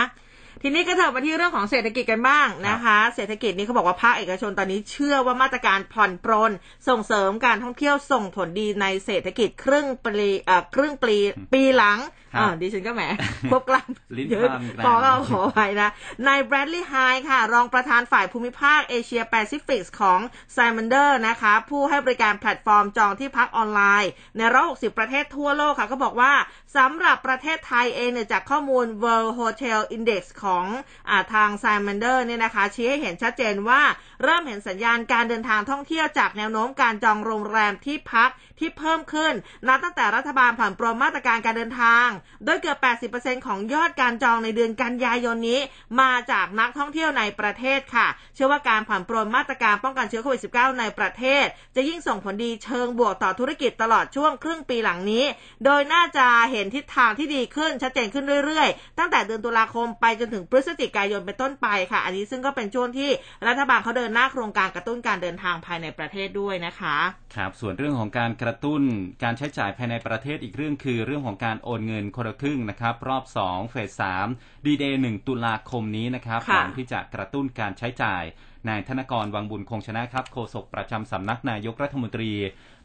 [0.64, 6.52] ทีนี้ก็เถิดมาที่เรื่องของเศรษฐกิจกันบ้างนะคะ เศรษฐกิจนี้เขาบอกว่าภาคเอกชนตอนนี้เชื่อว่ามาตรการผ่อนปรน
[6.88, 11.18] ส่งเสริมการท่องเที่ยวส่งผลดีในเศรษฐกิจครึ่งปีเอ่อครึ่งปี
[11.54, 12.00] ปีหลัง
[12.38, 13.04] อ่าดิฉันก็แหม
[13.52, 13.90] ควบกลัม
[14.32, 14.50] เยอะ
[14.86, 14.94] ขอ
[15.30, 15.90] ขอไปนะ
[16.28, 16.94] นายแบรดลีย์ไฮ
[17.30, 20.20] ค่ะ รองประธานฝ่ายภูมิภาคเอเชียแปซิฟิกของ
[20.54, 26.34] SiteMinder นะคะ ผู้ให้บริการแพลตฟอร์มจองที่พักออนไลน์ ในรอบ60ประเทศทั่วโลกค่ะ ก็บอกว่า
[26.78, 30.66] สำหรับประเทศไทยเองเนี่ยจากข้อมูล World Hotel Index ของ
[31.10, 33.82] อาทาง SiteMinder เนี่ยนะคะ ชี้ให้เห็นชัดเจนว่า
[34.24, 39.34] เริ่มเห็นสัญญาณการเดินทางท่องเที่ยวจากแนวโน้มการจองโรงแรมที่พักที่เพิ่มขึ้น
[39.68, 42.08] นับตั้งแต่รัฐบาลผ่อนปรนมาตรการการเดินทาง
[42.46, 42.78] โดยเกือบ
[43.14, 45.60] 80%ของยอดการจองในเดือนกันยายนนี้
[46.02, 55.26] มาจากนักท่องเที่ยวในประเทศค่ะ เชื่อว่าการผ่อนปรนมาตรการป้องกันเชื้อโควิด -19 ในประเทศ จะยิ่งส่งผลดีเชิงบวกต่อธุรกิจตลอดช่วงครึ่งปีหลังนี้
[55.66, 63.10] โดยน่าจะเห็นทิศทางที่ดีขึ้นชัดเจนขึ้นเรื่อยๆ ตั้งแต่เดือนตุลาคมไปจนถึงพฤศจิกายนเป็นต้นไปค่ะ อันนี้ซึ่งก็เป็นช่วงที่
[63.48, 66.98] รัฐบาลเขาเดินหน้าโครงการกระตุ้นการเดินทางภายในประเทศด้วยนะคะ
[67.36, 68.82] ครับ ส่วนเรื่องของการกระตุ้น
[69.24, 78.24] การใช้จ่ายภายในประเทศอีกเรื่องคือเรื่องของการโอนเงินคนละครึ่งนะครับ รอบ2เฟส3ดีเดย์1ตุลาคมนี้นะครับหวังที่จะกระตุ้นการใช้จ่าย
[78.70, 82.32] นายธนกรวังบุญคงชนะครับโฆษกประจำสำนักนายกรัฐมนตรี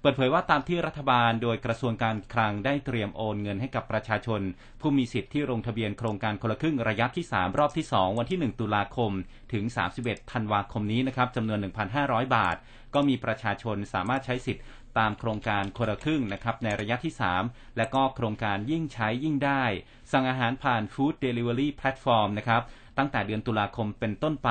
[0.01, 4.41] เปิดเผยว่าตามที่รัฐบาลโดยกระทรวงการคลังได้เตรียมโอนเงินให้กับประชาชน
[4.81, 9.13] ผู้มีสิทธิ์ที่ลงทะเบียนโครงการคนละครึ่งระยะที่ 3 รอบที่ 2 วันที่ 1 ตุลาคม
[9.53, 9.65] ถึง
[9.99, 11.59] 31 ธันวาคมนี้นะครับจำนวน
[11.97, 12.57] 1,500 บาท
[12.95, 14.65] ก็มีประชาชนสามารถใช้สิทธิ์
[14.99, 19.65] ตามโครงการคนละครึ่งนะครับในระยะที่ 3 และก็โครงการยิ่งใช้ยิ่งได้
[20.13, 22.63] สั่งอาหารผ่านฟู้ดเดลิเวอรี่แพลตฟอร์มนะครับ
[22.99, 24.51] ตั้งแต่เดือนตุลาคมเป็นต้นไป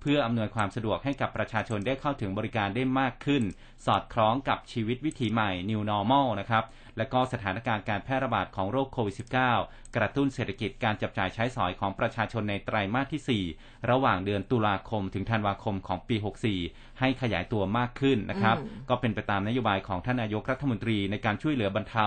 [0.00, 3.42] เพื่ออำนวยความสะดวกให้กับประชาชนได้เข้าถึงบริการได้มากขึ้น
[3.86, 6.64] สอดคล้องกับชีวิตวิถีใหม่ New Normal นะครับ
[6.98, 9.16] และก็สถานการณ์การแพร่ระบาดของโรคโควิด
[9.56, 16.16] -19 กระตุ้นเศรษฐกิจการจับจ่ายใช้สอยของประชาชนในไตรามาสที่ 4 ระหว่างเดือนตุลาคมถึงธันวาคมของปี
[16.58, 18.56] 64 ให้ขยายตัวมากขึ้นนะครับ
[18.88, 22.06] ก็เป็นไปตามนโยบายของท่านนายกรัฐมนตรีในการช่วยเหลือบรรเทา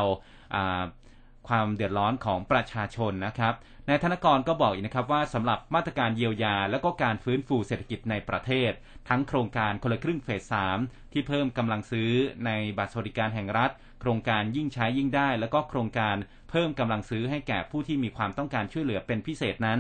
[1.47, 3.54] ความเดือดร้อนของประชาชนนะครับ
[3.89, 8.71] นายธนกรก็บอกอีกนะครับว่าสำหรับมาตรการเยียวยา และก็การฟื้นฟูเศรษฐกิจในประเทศ
[9.10, 12.12] ทั้งโครงการคนละครึ่งเฟส 3 ที่เพิ่มกำลังซื้อ
[12.45, 16.16] ในบัตรสวัสดิการแห่งรัฐ โครงการยิ่งใช้ยิ่งได้ แล้วก็โครงการ
[16.50, 19.80] เพิ่มกำลังซื้อให้แก่ผู้ที่มีความต้องการช่วยเหลือเป็นพิเศษนั้น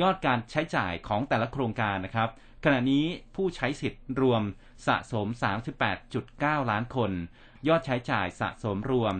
[0.00, 2.28] ยอดการใช้จ่ายของแต่ละโครงการนะครับ
[2.64, 3.04] ขณะนี้
[3.36, 4.42] ผู้ใช้สิทธิ์รวม
[4.86, 5.26] สะสม
[5.98, 7.10] 38.9 ล้านคน
[7.68, 9.14] ยอดใช้จ่ายสะสมรวม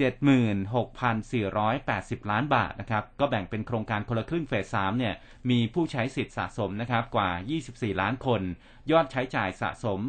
[0.00, 5.14] 76,480 ล้านบาทนะครับ ก็แบ่งเป็นโครงการคนละครึ่งเฟส3เนี่ย
[5.50, 7.30] มีผู้ใช้สิทธิ์สะสมนะครับกว่า
[7.64, 8.42] 24 ล้านคน
[8.92, 10.00] ยอดใช้จ่ายสะสม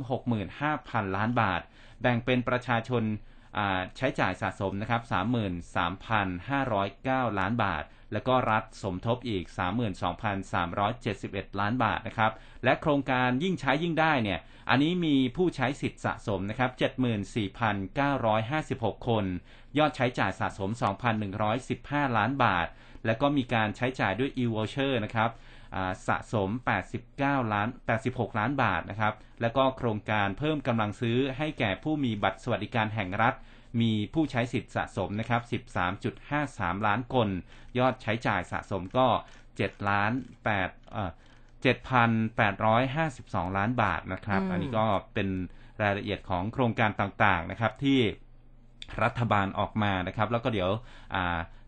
[0.54, 1.62] 65,000 ล้านบาท
[2.06, 3.04] แบ่งเป็นประชาชน
[3.98, 5.02] ใช้จ่ายสะสมนะครับ
[7.26, 9.44] 33,509 ล้านบาท แล้วก็รัฐสมทบอีก
[10.72, 12.32] 32,371 ล้านบาทนะครับ
[12.64, 14.40] และโครงการยิ่งใช้ยิ่งได้เนี่ย
[14.70, 16.72] อันนี้มีผู้ใช้สิทธิ์สะสมนะครับ
[18.96, 19.26] 74,956 คน
[19.78, 20.70] ยอดใช้จ่ายสะสม
[21.44, 22.68] 2,115 ล้านบาท
[23.06, 25.30] แล้วก็มีการใช้จ่ายด้วย e-voucher นะครับ
[26.08, 26.50] สะสม
[27.02, 27.70] 89 ล้าน
[28.04, 33.34] 86 ล้านบาทนะครับ แล้วก็โครงการเพิ่มกำลังซื้อให้แก่ผู้มีบัตรสวัสดิการแห่งรัฐ
[33.82, 35.42] มีผู้ใช้สิทธิ์สะสมนะครับ
[36.10, 37.28] 13.53 ล้านคน
[37.80, 39.08] ยอดใช้จ่ายสะสมก็
[39.48, 40.12] 7 ล้าน
[40.52, 41.12] 8เอ่อ
[41.66, 45.30] 7,852 ล้านบาทนะครับ อันนี้ก็เป็น
[45.82, 48.00] รายละเอียดของโครงการต่างๆนะครับที่
[49.04, 50.70] รัฐบาลออกมานะครับ แล้วก็เดี๋ยว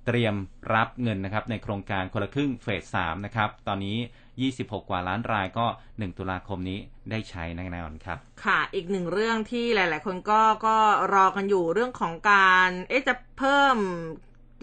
[0.08, 0.36] เตรียม
[0.74, 3.98] รับเงินนะครับในโครงการคนละครึ่งเฟสสามนะครับ ตอนนี้
[4.40, 6.80] 26 กว่าล้านรายก็ 1 ตุลาคมนี้
[7.12, 10.78] ได้ใช้แน่นอนครับ ค่ะอีกหนึ่งเรื่องที่หลาย ๆ คนก็ก็
[11.14, 13.78] รอกันอยู่เรื่องของการ เอ๊ะจะเพิ่ม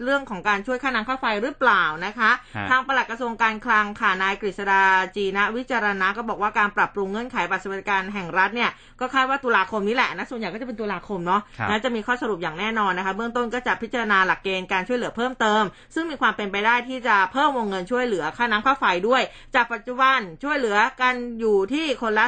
[0.03, 4.83] เรื่องของการช่วยค่าน้ำค่าไฟหรือเปล่านะคะฮะทางปลัดกระทรวงการคลังค่ะนายกฤษดา
[5.15, 15.63] จีนะวิจารณะก็บอกว่าการปรับปรุงเงื่อนไขบัตรสวัสดิการแห่งรัฐเนี่ยก็คาดว่าตุลาคมนี้แหละนะส่วนใหญ่ก็จะเป็นตุลาคมเนาะครับนะจะมีข้อสรุปอย่างแน่นอนนะคะ เบื้องต้นก็จะพิจารณาหลักเกณฑ์การช่วยเหลือเพิ่มเติม
[15.95, 19.21] ซึ่งมีความเป็นไปได้ที่จะเพิ่มวงเงินช่วยเหลือค่าน้ำค่าไฟด้วย
[19.55, 22.25] จากปัจจุบันช่วยเหลือกันอยู่ที่คนละ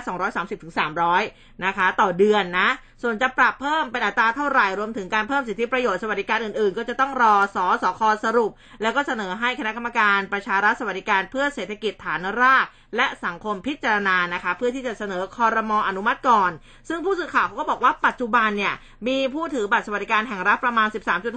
[0.81, 2.69] 230-300นะคะต่อเดือนนะ
[3.01, 16.51] ส่วนจะปรับเพิ่มเป็นอัตราเท่าไหร่รวมถึงการเพิ่มสิทธิประโยชน์สวัสดิการอื่นๆ ก็จะต้องรอสอสคสรุป แล้วก็เสนอให้คณะกรรมการประชารัฐสวัสดิการเพื่อเศรษฐกิจฐานรากและสังคมพิจารณานะคะ เพื่อที่จะเสนอคอรมออนุมัติก่อน
[16.89, 18.73] ซึ่งผู้สื่อข่าวเขาก็บอกว่าปัจจุบันเนี่ย
[19.07, 20.87] มีผู้ถือบัตรสวัสดิการแห่งรัฐประมาณ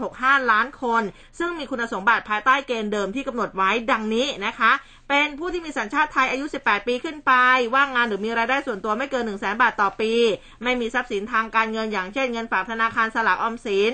[0.01, 1.03] 13.65 ล้านคน
[1.39, 4.73] ซึ่งมีคุณสมบัติภายใต้เกณฑ์เดิมที่กำหนดไว้ดังนี้นะคะ
[5.09, 7.33] เป็นผู้ที่มีสัญชาติไทยอายุ 18 ปีขึ้นไป
[7.75, 10.13] ว่างงานหรือมีรายได้ส่วนตัวไม่เกิน 1 0 0 0 0แบาทต่อปี
[10.63, 13.93] ไม่มีทรัพย์สินทางการเงินอย่างเช่นเงินฝากธนาคารสลากออมสิน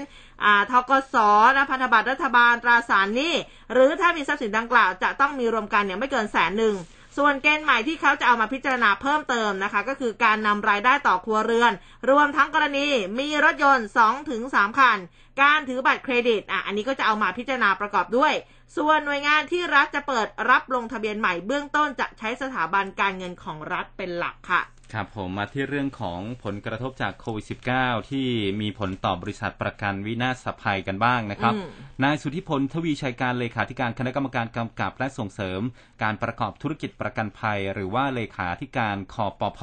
[0.70, 1.16] ทกส
[1.56, 3.34] นะพันธบัตรรัฐบาลตราสารหนี้
[3.72, 6.74] หรือถ้ามีทรัพย์สินดังกล่าวจะต้องมีรวมกันเนี่ยไม่เกินแสนหนึ่ง
[7.16, 11.72] ส่วนเกณฑ์ใหม่ที่เขาจะเอามาพิจารณาเพิ่มเติมนะคะ ก็คือการนำรายได้ต่อครัวเรือน
[12.10, 12.86] รวมทั้งกรณี
[13.18, 13.86] มีรถยนต์
[14.32, 14.98] 2-3 คัน
[15.42, 18.32] การถือบัตรเครดิตอะอันนี้ก็จะเอามาพิจารณาประกอบด้วย
[18.76, 24.62] ส่วนหน่วยงานที่รัฐจะเปิดรับลงทะเบียนใหม่เบื้องต้นจะใช้สถาบันการเงินของรัฐเป็นหลักค่ะ
[24.94, 27.44] ครับผมมาที่เรื่องของผลกระทบจากโควิด
[27.76, 28.28] -19 ที่
[28.60, 31.68] มีผลต่อบริษัทประกันวินาศภัยกันบ้างนะครับอืม
[32.04, 35.60] นายสุทธิพลทวีชัยการเลขาธิการคณะกรรมการกำกับและส่งเสริม
[36.02, 39.60] การประกอบธุรกิจประกันภัย หรือว่าเลขาธิการคอปพ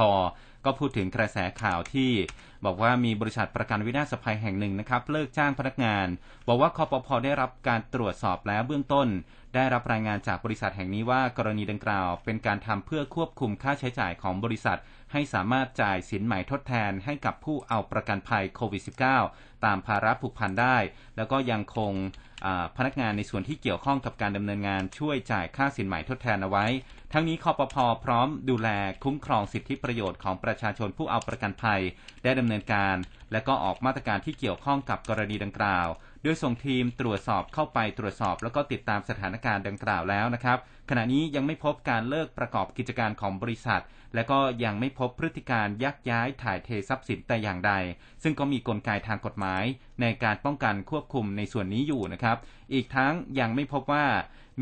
[0.65, 2.11] ก็พูดถึงกระแสข่าวที่
[2.65, 6.07] บอกว่ามีบริษัทประกันวินาศภัยแห่งหนึ่งนะครับ เลิกจ้างพนักงาน
[6.47, 9.07] บอกว่าคอปพได้รับการตรวจสอบแล้วเบื้องต้น
[9.55, 14.79] ได้รับรายงานจากบริษัทแห่งนี้ว่ากรณีดังกล่าว เป็นการทำเพื่อควบคุมค่าใช้จ่ายของบริษัท
[15.11, 18.83] ให้สามารถจ่ายสินใหม่ทดแทนให้กับผู้เอาประกันภัยโควิด
[19.23, 20.77] -19 ตามภาระผูกพันได้
[21.15, 21.93] แล้วก็ยังคง
[22.77, 26.65] พนักงานในส่วนที่เกี่ยวข้องกับการดำเนินงานช่วยจ่ายค่าสินใหม่ทดแทนเอาไว้
[27.13, 28.69] ทั้งนี้คอปพพร้อมดูแล
[29.03, 31.81] คุ้มครองสิทธิประโยชน์ของประชาชนผู้เอาประกันภัย
[32.23, 32.95] ได้ดำเนินการ
[33.31, 35.87] และก็ออกมาตรการที่เกี่ยวข้องกับกรณีดังกล่าว
[36.23, 40.57] โดยส่งทีมตรวจสอบเข้าไปตรวจสอบแล้วก็ติดตามสถานการณ์ดังกล่าวแล้วนะครับ
[40.89, 43.81] ขณะนี้ยังไม่พบการเลิกประกอบกิจการของบริษัท
[44.15, 47.73] และก็ยังไม่พบพฤติการยักย้ายถ่ายเททรัพย์สินแต่อย่างใด
[48.23, 49.63] ซึ่งก็มีกลไกทางกฎหมาย
[50.01, 52.37] ในการป้องกันควบคุมในส่วนนี้อยู่นะครับ
[52.73, 54.05] อีกทั้งยังไม่พบว่า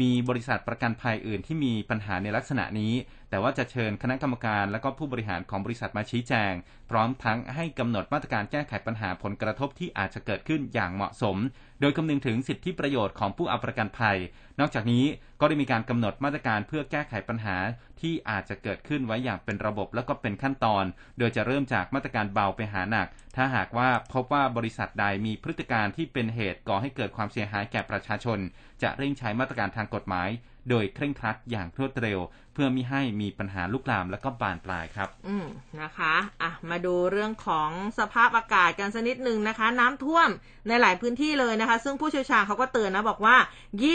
[0.01, 2.93] มีบริษัทประกันภัยอื่นที่มีปัญหาในลักษณะนี้
[3.29, 6.53] แต่ว่าจะเชิญคณะกรรมการและก็ผู้บริหารของบริษัทมาชี้แจง
[6.89, 11.37] พร้อมทั้งให้กำหนดมาตรการแก้ไขปัญหาผลกระทบที่อาจจะเกิดขึ้นอย่างเหมาะสม
[11.81, 14.17] โดยคำนึงถึงสิทธิประโยชน์ของผู้เอาประกันภัย
[14.59, 15.05] นอกจากนี้
[15.39, 17.57] ก็ได้มีการกำหนดมาตรการเพื่อแก้ไขปัญหา
[18.01, 20.83] ที่อาจจะเกิดขึ้นไว้อย่างเป็นระบบและก็เป็นขั้นตอน
[21.17, 28.39] โดยจะเริ่มจากมาตรการเบาไปหาหนัก ถ้าหากว่าพบว่าบริษัทใดมีพฤติการที่เป็นเหตุก่อให้เกิดความเสียหายแก่ประชาชน
[28.83, 30.29] จะเร่งใช้มาตรการทางกฎหมาย
[30.69, 32.19] โดยเคร่งครัดอย่างรวดเร็ว
[32.53, 35.45] เพื่อมิให้มีปัญหาลุกลามและก็บานปลายครับ อืม
[35.81, 37.69] นะคะอะมาดูเรื่องของ
[37.99, 40.29] สภาพอากาศกันสักนิดหนึ่งนะคะ น้ำท่วม
[40.67, 43.37] ในหลายพื้นที่เลยนะคะ ซึ่งผู้เชี่ยวชาญเขาก็เตือนนะบอกว่า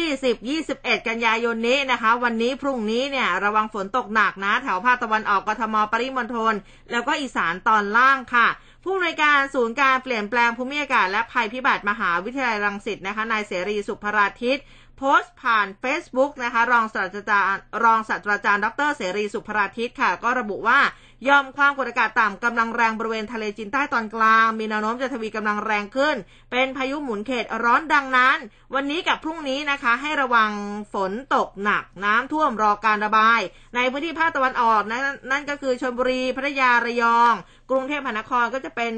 [0.00, 6.55] 20 21 กันยายนนี้นะคะ วันนี้พรุ่งนี้เนี่ยระวังฝนตกหนักนะ แถวภาคตะวันออกกทมปริมณฑล
[6.90, 8.48] แล้วก็อีสานตอนล่างค่ะ
[8.85, 14.59] ผู้อำนวยการศูนย์การเปลี่ยนแปลงภูมิอากาศและภัยพิบัติมหาวิทยาลัยรังสิตนะคะนายเสรีสุภราทิต
[14.99, 20.81] โพสต์ผ่าน Facebook นะคะ รองศาสตราจารย์รองศาสตราจารย์ ดร เสรีสุภราทิตค่ะ ก็ระบุว่า
[21.29, 26.16] ยอมความกดอากาศต่ำกำลังแรงบริเวณทะเลจีนใต้ตอนกลาง มีแนวโน้มจะทวีกำลังแรงขึ้น
[26.50, 28.38] เป็นพายุหมุนเขตร้อนดังนั้น
[28.74, 30.50] วันนี้กับพรุ่งนี้นะคะ ให้ระวัง
[30.94, 33.40] ฝนตกหนัก น้ำท่วมรอการระบาย
[33.74, 37.35] ในพื้นที่ภาคตะวันออกนั่นนั่นก็คือชลบุรีพัทยาระยอง
[37.70, 38.92] กรุงเทพมหานครก็จะเป็น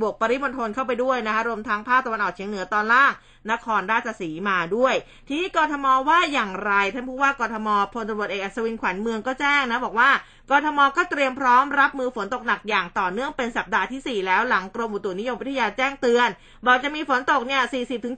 [0.00, 3.12] บวกปริมณฑลเข้าไปด้วยนะคะรวมทั้งภาคตะวันออกเฉียงเหนือตอนล่าง
[3.52, 4.94] นครราชสีมาด้วย
[5.28, 10.10] ทีนี้กทมว่าอย่างไรท่านผู้ว่ากรทมพลตำรวจเอกอัศวินขวัญเมืองก็แจ้งนะบอกว่า
[10.50, 16.28] กทมก็เตรียมพร้อมรับมือฝนตกหนักอย่างต่อเนื่องเป็นสัปดาห์ที่ 4 แล้วหลังกรมอุตุนิยมวิทยาแจ้งเตือน
[16.66, 17.62] บอกจะมีฝนตกเนี่ย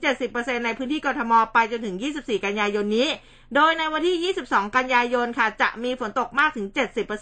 [0.05, 3.07] 40-70%ในพื้นที่กทมไปจนถึง 24 กันยายนนี้
[3.55, 6.67] โดยในวันที่ 22 กันยายนค่ะ จะมีฝนตกมากถึง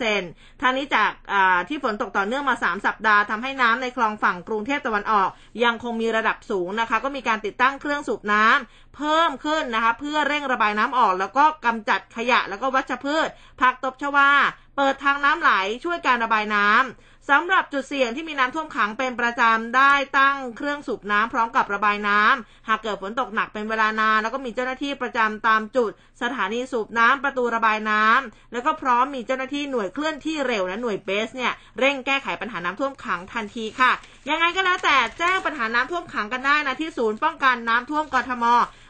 [0.03, 5.29] 70%ทางนี้จากาที่ฝนตกต่อเนื่องมา 3 สัปดาห์ทำให้น้ำในคลองฝั่งกรุงเทพตะวันออก
[5.63, 13.27] ยังคงมีระดับสูงนะคะ ก็มีการติดตั้งเครื่องสูบน้ำเพิ่มขึ้นนะคะ เพื่อเร่งระบายน้ำออก แล้วก็กำจัดขยะแล้วก็วัชพืช
[13.61, 14.29] ผักตบชวา
[14.77, 15.51] เปิดทางน้ำไหล
[15.83, 33.91] ช่วยการระบายน้ำ สำหรับจุดเสี่ยงที่มีน้ำท่วมขังเป็นประจำได้ตั้งเครื่องสูบน้ำพร้อมกับระบายน้ำหากเกิดฝนตกหนักเป็นเวลานานแล้วก็มีเจ้าหน้าที่ประจำตามจุด สถานีสูบน้ำประตูระบายน้ำแล้วก็พร้อมมีเจ้าหน้าที่หน่วยเคลื่อนที่เร็วนะหน่วยเบสเนี่ยเร่งแก้ไขปัญหาน้ำท่วมขังทันทีค่ะ
[34.29, 38.45] ยังไงก็แล้วแต่แจ้งปัญหาน้ำท่วมขังกันได้นะที่ศูนย์ป้องกันน้ำท่วมกทม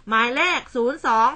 [0.09, 0.59] หมายเลข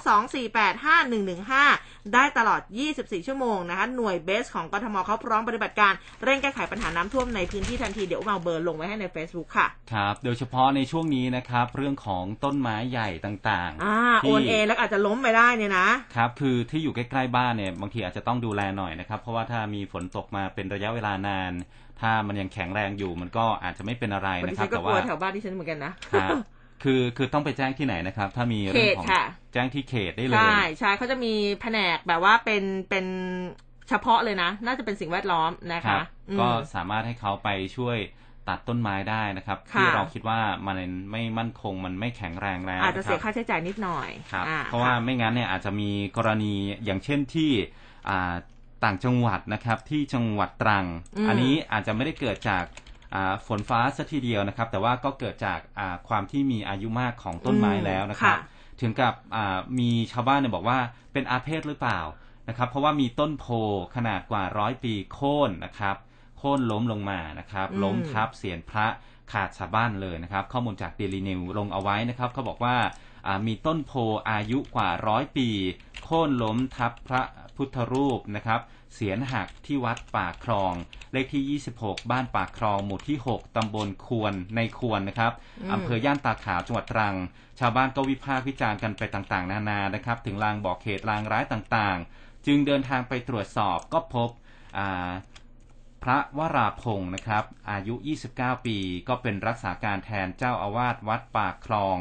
[0.09, 2.61] 022485115 ได้ตลอด
[2.95, 5.93] 24 ชั่วโมงนะคะ หน่วยเบสของกทมเขาพร้อมปฏิบัติการ
[6.23, 21.51] เร่งแก้ไขปัญหาน้ำท่วมในพื้นที่ทันที เดี๋ยวเอาเบอร์ลงไว้ให้ใน Facebook ค่ะ ครับ โดยเฉพาะในช่วงนี้นะครับ เรื่องของต้นไม้ใหญ่ต่างอ่าๆโอนเองแล้วอาจจะล้มไปได้เนี่ยนะ ครับ คือที่อยู่ใกล้ๆบ้านเนี่ยบางทีอาจจะต้องดูแลหน่อยนะครับ เพราะว่าถ้ามีฝนตกมาเป็นระยะเวลานาน
[22.01, 26.37] ถ้ามันยังแข็งแรงอยู่มันก็อาจจะไม่เป็นอะไรวันนะนี้ครัฉับนก็แต่กลัว่าวแถวบ้านที่ฉันเหมือนกันนะครับ
[26.83, 29.23] คือคือต้องไปแจ้งที่ไหนนะครับ ถ้ามีเรื่องของเขตค่ะ
[29.53, 33.05] แจ้งที่เขตได้เลย ใช่ใช่เขาจะมีแผนกแบบว่าเป็นเป็น
[33.89, 37.97] เฉพาะเลยนะ น่าจะเป็นสิ่งแวดล้อมนะครัคะบอืมก็สามารถให้เขาไปช่วย
[38.49, 40.77] ตัดต้นไม้ได้นะครับค่ะที่เราคิดว่ามัน
[41.11, 46.53] ไม่มั่นคงมันไม่แข็งแรงแล้วอาจจะเสียนค่าใช้จ่ายนิดหน่อยครับอ่เพราะว่าไม่งั้นเนี่ยอาจจะมีกรณี
[46.85, 47.51] อย่างเช่นที่
[48.09, 48.33] อ่า
[48.83, 50.85] ต่างจังหวัดนะครับที่จังหวัดตรัง
[51.17, 52.90] อืมอันนี้อาจจะไม่ได้เกิดจากอ่า
[53.47, 58.37] ฝนฟ้าสัทีเดียวนะครับ แต่ว่าก็เกิดจากอ่าความที่มีอายุมากของต้นไม้แล้วนะครับ
[58.81, 60.79] ถึงกับอ่ามีชาวบ้านเนี่ยบอกว่า
[61.13, 61.99] เป็นอาเพศหรือเปล่า
[62.49, 63.45] นะครับ เพราะว่ามีต้นโพ
[63.95, 65.95] ขนาดกว่าร้อยปีโค่นนะครับ
[66.37, 68.87] โค่นล้มลงมานะครับอืมล้มทับเสียนพระ
[69.31, 72.75] ขาดชาวบ้านเลยนะครับ ข้อมูลจากเดลีนิวลงเอาไว้นะครับเขาบอกว่า
[73.27, 73.91] อ่ามีต้นโพ
[74.29, 75.47] อายุกว่าร้อยปี
[76.03, 77.21] โค่นล้มทับพระ
[77.55, 78.59] พุทธรูปนะครับ
[78.93, 80.73] เสียนหักที่วัดป่าครอง
[81.11, 87.15] เลขที่ 26 บ้านป่าครอง หมู่ที่ 6 ตำบลควรในควรนะครับอืมอำเภอย่านตาขาวจังหวัดตรัง
[87.59, 94.29] ชาวบ้านก็วิพากษ์วิจารณ์กันไปต่างๆ นานานะครับ ถึงลางบอกเหตุลางร้ายต่างๆ จึงเดินทางไปตรวจสอบก็พบ
[94.77, 95.11] อ่า
[96.03, 97.95] พระวราพงศ์นะครับ อายุ
[98.31, 98.77] 29 ปี
[99.07, 101.97] ก็เป็นรักษาการแทนเจ้าอาวาสวัดปากคลอง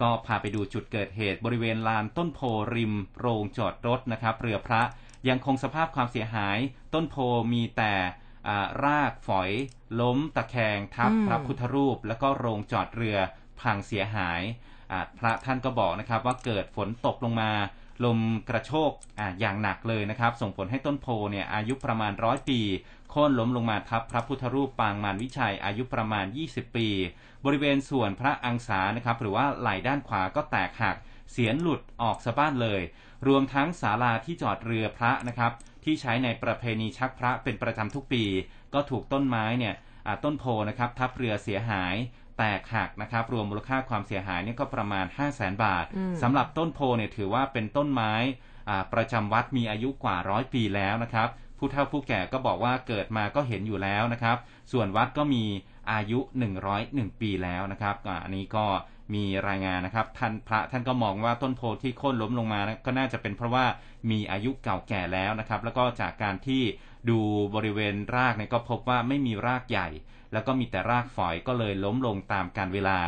[0.00, 2.40] ก็พาไปดูจุดเกิดเหตุบริเวณลานต้นโพ
[2.74, 4.82] ริมโรงจอดรถนะครับ เรือพระ
[5.28, 6.58] ยังคงสภาพความเสียหาย
[6.94, 7.16] ต้นโพ
[7.52, 7.94] มีแต่
[8.48, 9.50] อ่ารากฝอย
[10.00, 13.18] ล้มตะแคงทับอืมพระพุทธรูป แล้วก็โรงจอดเรือ
[13.60, 14.40] พังเสียหาย
[14.90, 17.50] อ่าพระท่านก็บอกนะครับว่าเกิดฝนตกลงมา
[18.04, 18.18] ลม
[18.48, 22.60] กระโชกอ่าอย่างหนักเลยนะครับ ส่งผลให้ต้นโพเนี่ยอายุประมาณร้อยปี
[23.10, 26.88] โค่นล้มลงมาทับพระพุทธรูปปางมารวิชัยอายุประมาณ 20 ปี
[27.44, 30.96] บริเวณส่วนพระอังสานะครับหรือว่าไหล่ด้านขวาก็แตกหัก
[31.32, 32.80] เสียนหลุดออกสะบ้านเลย
[33.26, 35.52] รวมทั้งศาลาที่จอดเรือพระนะครับ
[35.84, 38.24] ที่ใช้ในประเพณีชักพระเป็นประจำทุกปี
[38.74, 39.74] ก็ถูกต้นไม้เนี่ย
[40.06, 41.94] อ่าต้นโพนะครับทับเรือเสียหาย
[42.38, 48.12] แตกหักนะครับรวมมูลค่าความเสียหายเนี่ยก็ประมาณ 5 0 0แสนบาทอืมสำหรับต้นโพเนี่ยถือว่าเป็นต้นไม้
[48.68, 54.36] อ่าประจำวัดมีอายุกว่าร้อยปีแล้วนะครับ ผู้เฒ่าผู้แก่ก็บอกว่าเกิดมาก็เห็นอยู่แล้วนะครับ
[54.72, 55.44] ส่วนวัดก็มี
[55.92, 56.18] อายุ
[56.70, 58.66] 101 ปีแล้วนะครับอาอันนี้ก็
[59.14, 63.64] มีรายงานนะครับ ท่านพระท่านก็มองว่าต้นโพที่โค่นล้มลงมาก็น่าจะเป็นเพราะว่า
[64.10, 66.62] มีอายุเก่าแก่แล้วนะครับ แล้วก็จากการที่
[67.10, 67.20] ดู
[67.54, 69.88] บริเวณรากเนี่ยก็พบว่าไม่มีรากใหญ่
[70.32, 72.98] แล้วก็มีแต่รากฝอยก็เลยล้มลงตามการเวลา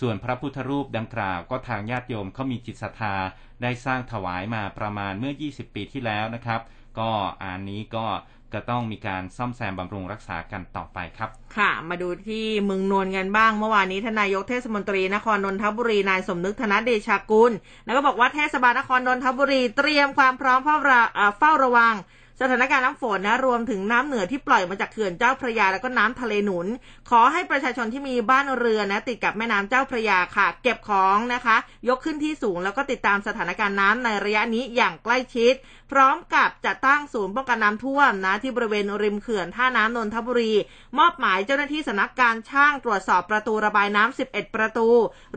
[0.00, 3.14] ส่วนพระพุทธรูปดังกล่าวก็ทางญาติโยมเขามีจิตศรัทธา
[3.62, 6.60] ได้สร้างถวายมาประมาณเมื่อ 20 ปีที่แล้วนะครับ
[6.98, 7.10] ก็
[7.42, 8.06] อันนี้ก็
[8.54, 17.52] ก็ต้องมีการซ่อมแซมบำรุงรักษากันต่อไปครับ ค่ะ มาดูที่เมืองนนท์กันบ้าง เมื่อวานนี้ทนายกเทศมนตรีนครนนทบุรีนายสมนึกธนเดชากุล
[17.84, 21.94] แล้วก็บอกว่าเทศบาลนครนนทบุรีเตรียมความพร้อมเฝ้าระวัง
[22.42, 26.66] สถานการณ์น้ำฝนนะรวมถึงน้ำเหนือที่ปล่อยมาจากเขื่อนเจ้าพระยาแล้วก็น้ำทะเลหนุน
[27.10, 31.56] ขอให้ประชาชนที่มีบ้านเรือนนะติดกับแม่น้ำเจ้าพระยาค่ะ เก็บของนะคะ
[31.88, 35.54] ยกขึ้นที่สูงแล้วก็ติดตามสถานการณ์น้ำในระยะนี้อย่างใกล้ชิด
[35.92, 40.52] พร้อมกับจะตั้งศูนย์ป้องกันน้ำท่วมนะที่บริเวณริมเขื่อนท่าน้ำนนทบุรี
[40.98, 44.88] มอบหมายเจ้าหน้าที่สำนักการช่างตรวจสอบประตูระบายน้ำ11 ประตู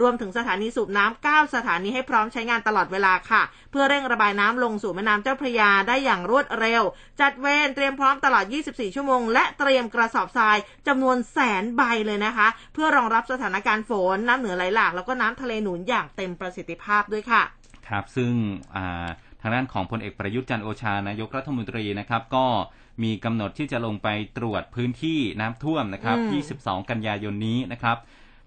[0.02, 3.42] รวมถึงสถานีสูบน้ำ9สถานีให้พร้อมใช้งานตลอดเวลาค่ะ
[3.72, 6.84] เพื่อเร่งระบายน้ำลงสู่แม่น้ำเจ้าพระยาได้อย่างรวดเร็ว
[7.22, 17.44] จัดเวรเตรียมพร้อมตลอด 24 ชั่วโมง และเตรียมกระสอบทรายจำนวนแสนใบเลยนะคะ เพื่อรองรับสถานการณ์ฝนน้ำเหนือไหลหลากแล้วก็น้ำทะเลหนุนอย่างเต็มประสิทธิภาพด้วยค่ะ
[17.88, 18.34] ครับซึ่ง
[18.76, 19.08] อ่า
[19.42, 22.46] ทางด้านของพลเอกประยุทธ์จันทร์โอชานายกรัฐมนตรีนะครับก็
[23.04, 26.44] มีกำหนดที่จะลงไปตรวจพื้นที่น้ำท่วมนะครับอืม
[26.84, 27.98] 22 กันยายนนี้นะครับ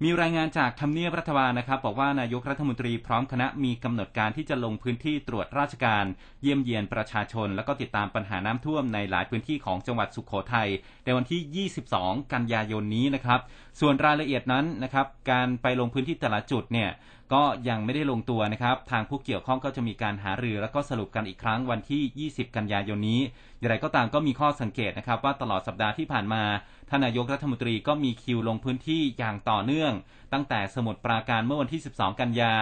[0.05, 6.05] มีรายงานจากทำเนียบรัฐบาลนะครับบอกว่านายกรัฐมนตรีพร้อมคณะมีกำหนดการที่จะลงพื้นที่ตรวจราชการ
[6.43, 10.69] เยี่ยมเยียนประชาชน แล้วก็ติดตามปัญหาน้ำท่วมในหลายพื้นที่ของจังหวัดสุขโขทัย
[11.05, 11.69] ในวันที่
[11.99, 13.41] 22 กันยายนนี้นะครับ
[13.81, 16.91] ส่วนรายละเอียดนั้นนะครับการไปลงพื้นที่แต่ละจุดเนี่ย
[17.35, 23.21] ก็ยังไม่ได้ลงตัวนะครับ ทางผู้เกี่ยวข้องก็จะมีการหารือ แล้วก็สรุปกันอีกครั้งวันที่ 20 กันยายนนี้
[23.59, 26.43] อย่างไรก็ตามก็มีข้อสังเกตนะครับว่าตลอดสัปดาห์ที่ผ่านมา
[26.89, 29.93] ท่านนายกรัฐมนตรีก็มีคิวลงพื้นที่อย่างต่อเนื่อง
[30.33, 32.55] ตั้งแต่สมุทรปราการเมื่อวันที่ 12 กันยา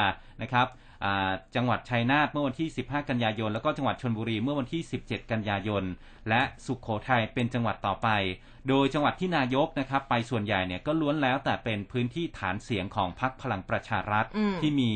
[0.42, 0.68] นะครับ
[1.04, 5.84] อ่าจังหวัดชัยนาทเมื่อวันที่ 15 กันยายน แล้วก็จังหวัดชนบุรีเมื่อวันที่ 17 กันยายน
[6.28, 8.08] และสุขโขทัยเป็นจังหวัดต่อไป
[8.68, 14.92] โดยจังหวัดที่นายกนะครับ ไปส่วนใหญ่เนี่ยก็ล้วนแล้วแต่เป็นพื้นที่ฐานเสียงของพรรคพลังประชารัฐอืมที่มี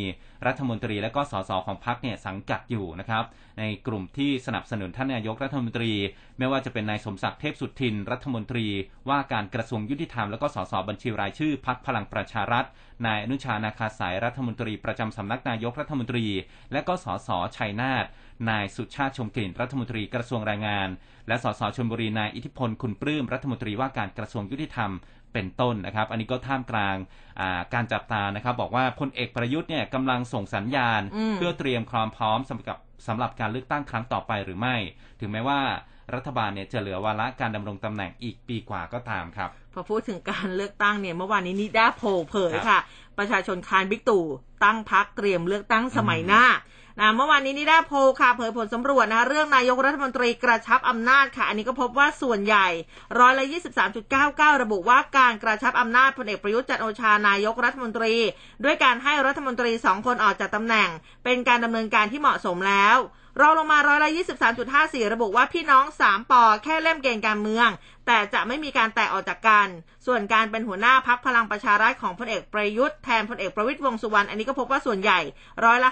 [0.46, 3.24] รัฐมนตรีและก็สสของพรรคเนี่ยสังกัดอยู่นะครับ
[3.58, 5.92] ในกลุ่มที่สนับสนุนท่านนายกรัฐมนตรี
[6.38, 8.66] ไม่ว่าจะเป็นนายสมศักดิ์เทพสุทิน รัฐมนตรี
[9.08, 12.64] ว่าการกระทรวงยุติธรรมแล้วก็สสบัญชีรายชื่อพรรคพลังประชารัฐ
[13.06, 16.26] นายอนุชานาคาสายรัฐมนตรีประจำสำนักนายกรัฐมนตรี
[16.72, 18.04] และก็สสชัยนาท
[18.50, 20.88] นายสุชาติชมกลิ่นรัฐมนตรีกระทรวงแรงงาน
[21.28, 24.90] และสสชลบุรีนายอิทธิพลคุณปลื้มรัฐมนตรีว่าการกระทรวงยุติธรรม
[25.32, 26.96] เป็นต้นนะครับ อันนี้ก็ท่ามกลาง
[27.40, 32.78] อ่าการจับตานะครับ บอกว่าพลเอกประยุทธ์เนี่ยกำลังส่งสัญญาณอืมเพื่อเตรียมความพร้อมสำหรับ
[33.08, 34.76] สำหรับการเลือกตั้งครั้งต่อไปหรือไม่
[35.20, 35.60] ถึงแม้ว่า
[36.14, 42.78] รัฐบาลเนี่ยจะเหลือวาระการดำรงตำแหน่งอีกปีกว่าก็ตามครับ พอพูดถึงการเลือกตั้งเนี่ยเมื่อวานนี้นิด้าโพลเผยค่ะ
[43.18, 44.24] ประชาชนค้านบิ๊กตู่
[44.64, 46.44] ตั้งพรรคเตรียมเลือกตั้งสมัยหน้า
[46.98, 52.68] นะเมื่อวานนี้นิด้าโพลค่ะเผยผลสำรวจนะคะเรื่องนายกรัฐมนตรีกระชับอำนาจค่ะ อันนี้ก็พบว่าส่วนใหญ่
[53.18, 58.14] ร้อยละยี่สิบสามจุดเก้าเก้าระบุว่าการกระชับอำนาจพลเอกประยุทธ์จันโอชานายกรัฐมนตรี
[58.64, 60.88] ด้วยการให้รัฐมนตรีสองคนออกจากตำแหน่ง
[61.24, 62.96] เป็นการดำเนินการที่เหมาะสมแล้ว
[63.40, 64.10] รองลงมาร้อยละ
[64.60, 67.68] 23.54 ระบุว่าพี่น้อง 3ปอแค่เล่มเกณฑ์การเมือง
[68.06, 69.68] แต่จะไม่มีการแตกออกจากกัน
[70.06, 75.20] ส่วนการเป็นหัวหน้าพักพลังประชารัฐของพลเอกประยุทธ์แทนพลเอกประวิตยวงษ์สุวรรณอันนี้ก็พบว่าส่วนใหญ่
[75.64, 75.90] ร้อยละ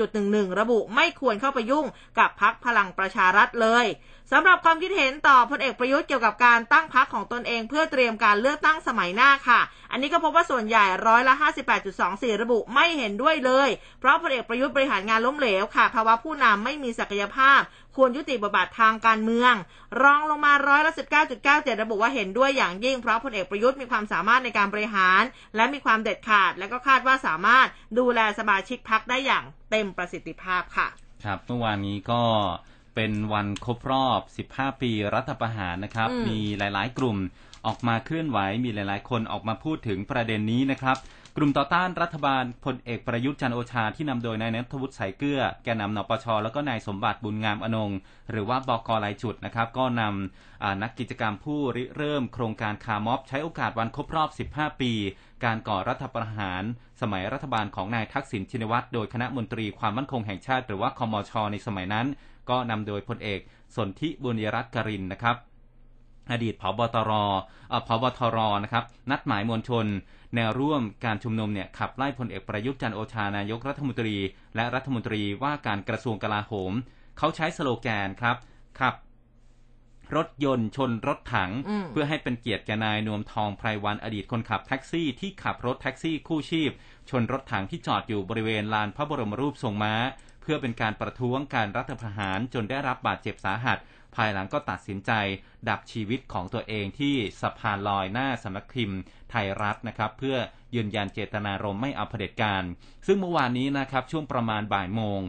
[0.00, 1.86] 56.11 ระบุไม่ควรเข้าไปยุ่ง
[2.18, 3.86] กับพักพลังประชารัฐเลย
[4.32, 9.60] สำหรับความคิดเห็นต่อพลเอกประยุทธ์เกี่ยวกับการตั้งพักของตนเอง เพื่อเตรียมการเลือกตั้งสมัยหน้าค่ะ
[9.92, 11.34] อันนี้ก็พบว่าส่วนใหญ่ร้อยละ
[11.88, 13.68] 58.24 ระบุไม่เห็นด้วยเลย
[14.00, 17.60] เพราะพลเอกประยุทธ์บริหารงานล้มเหลวค่ะภาวะผู้นำไม่มีศักยภาพ
[17.96, 19.54] ควรยุติบทบาททางการเมือง
[20.02, 20.92] รองลงมาร้อยละ
[21.36, 25.22] 19.97ระบุว่าเห็นด้วยอย่างยิ่งเพราะพลเอกประยุทธ์มีความสามารถในการบริหาร
[25.56, 27.66] และมีความเด็ดขาด และก็คาดว่าสามารถ
[27.98, 30.88] ดูแลสมาชิกพักได้อย่างเต็มประสิทธิภาพค่ะ
[31.24, 32.22] ครับเมื่อวานนี้ก็
[32.94, 34.20] เป็นวันครบรอบ
[34.52, 37.16] 15 ปีรัฐประหารนะครับอืมมีหลาย ๆ กลุ่ม
[37.66, 40.96] ออกมาเคลื่อนไหว มีหลาย ๆ คนออกมาพูดถึงประเด็นนี้นะครับ
[41.36, 47.90] กลุ่มต่อต้านรัฐบาลพลเอกประยุทธ์จันโอชาที่นำโดยนายนัทวุฒิสายเกลือแกนนำนปชแล้วก็นายสมบัติบุญงามอนง
[48.30, 54.92] หรือว่าบกลายจุดนะครับ ก็นำอ่านักกิจกรรมผู้ริเริ่มโครงการคาร์ม็อบ ใช้โอกาสวันครบรอบ 15 ปี
[55.44, 56.62] การก่อรัฐประหาร
[57.00, 62.06] สมัยรัฐบาลของนายทักษิณชินวัตรโดยคณะมนตรีความมั่นคงแห่งชาติหรือว่าคอมชในสมัยนั้น
[62.50, 63.40] ก็นำโดยพลเอก
[63.76, 65.36] สนธิบุญยรัตน์กรินนะครับ
[66.30, 67.12] อดีตผบตร
[67.86, 69.86] ผบทรนะครับ นัดหมายมวลชน
[70.36, 74.16] แนวร่วมการชุมนุมเนี่ยขับไล่พลเอกประยุทธ์จันทร์โอชานายกรัฐมนตรี
[74.56, 76.72] และรัฐมนตรีว่าการกระทรวงกลาโหม
[77.18, 78.36] เขาใช้สโลแกนครับ
[78.80, 78.94] ขับ
[80.16, 86.70] รถยนต์ชนรถถังอืมเพื่อให้เป็นเกียรติแก่นายนวมทองไพรวันอดีตคนขับแท็กซี่ที่ขับรถแท็กซี่คู่ชีพ
[87.10, 89.94] ชนรถถังที่จอดอยู่บริเวณลานพระบรมรูปทรงม้า
[90.42, 93.78] เพื่อเป็นการประท้วงการรัฐประหารจนได้รับบาดเจ็บสาหัส
[94.16, 95.12] ภายหลังก็ตัดสินใจ
[95.68, 100.36] ดับชีวิตของตัวเองที่สะพานลอยหน้าสำนักพิมพ์ ไทยรัฐนะครับ เพื่อ
[100.74, 102.62] ยืนยันเจตนารมณ์ไม่เอาเผด็จการ
[103.06, 105.20] ซึ่งเมื่อวานนี้นะครับช่วงประมาณบ่ายโมง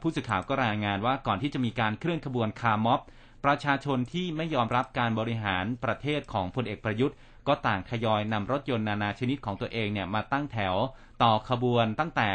[0.00, 3.00] ผู้สื่อข่าวก็รายงานว่าก่อนที่จะมีการเคลื่อนขบวนคาร์ม็อบ
[3.44, 7.16] ประชาชนที่ไม่ยอมรับการบริหารประเทศของพลเอกประยุทธ์
[7.48, 10.74] ก็ต่างทยอยนำรถยนต์นานาชนิดของตัวเองเนี่ยมาตั้งแถว
[11.22, 12.30] ต่อขบวนตั้งแต่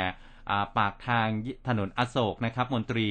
[0.77, 1.27] ปากทาง
[1.67, 3.09] ถนนอโศกนะครับมนตรี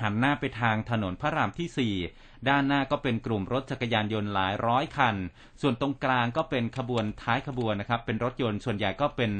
[0.00, 5.16] หันหน้าไปทางถนนพระรามที่ 4 ด้านหน้าก็เป็นกลุ่มรถจักรยานยนต์หลายร้อยคัน
[5.60, 9.30] ส่วนตรงกลางก็เป็นขบวนท้ายขบวนนะครับ เป็นรถยนต์ส่วนใหญ่ก็เป็น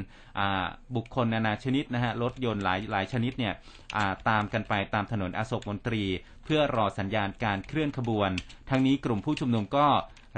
[0.95, 6.03] บุคคลนานาชนิดนะฮะรถยนต์หลายหลายชนิดเนี่ยาตามกันไปตามถนนอโศกมนตรี
[6.43, 8.29] เพื่อรอสัญญาณการเคลื่อนขบวน
[8.69, 9.87] ทั้งนี้กลุ่มผู้ชุมนุมก็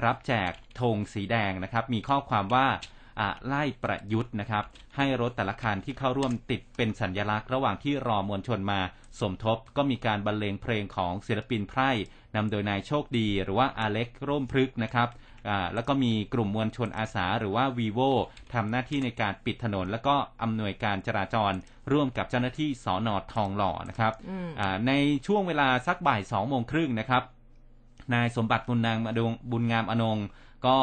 [0.05, 2.67] รับแจกธงสีแดงนะครับ มีข้อความว่า
[3.47, 4.63] ไล่ประยุทธ์นะครับ
[4.95, 8.79] ให้รถแต่ละคันที่เข้าร่วมติดเป็นสัญญลักษณ์ระหว่างที่รอมวลชนมา
[9.19, 11.89] สมทบก็มีการบรรเลงเพลงของศิลปินไพร่
[12.35, 15.09] นำโดยนายโชคดีหรือว่าอาเล็กร่มพฤกษ์นะครับ
[15.49, 17.99] อ่าแล้วก็มีกลุ่มมวลชนอาสาหรือว่าวีโว
[18.53, 21.53] ทำหน้าที่ในการปิดถนน แล้วก็อำนวยการจราจร
[21.91, 24.91] ร่วมกับเจ้าหน้าที่สอนอทองหล่อนะครับอืมอ่าใน
[25.27, 27.23] ช่วงเวลาสักบ่ายสองโมงครึ่งนะครับ
[28.13, 30.25] นายสมบัติบุญนางอดงบุญงามอนงค์
[30.67, 30.77] ก็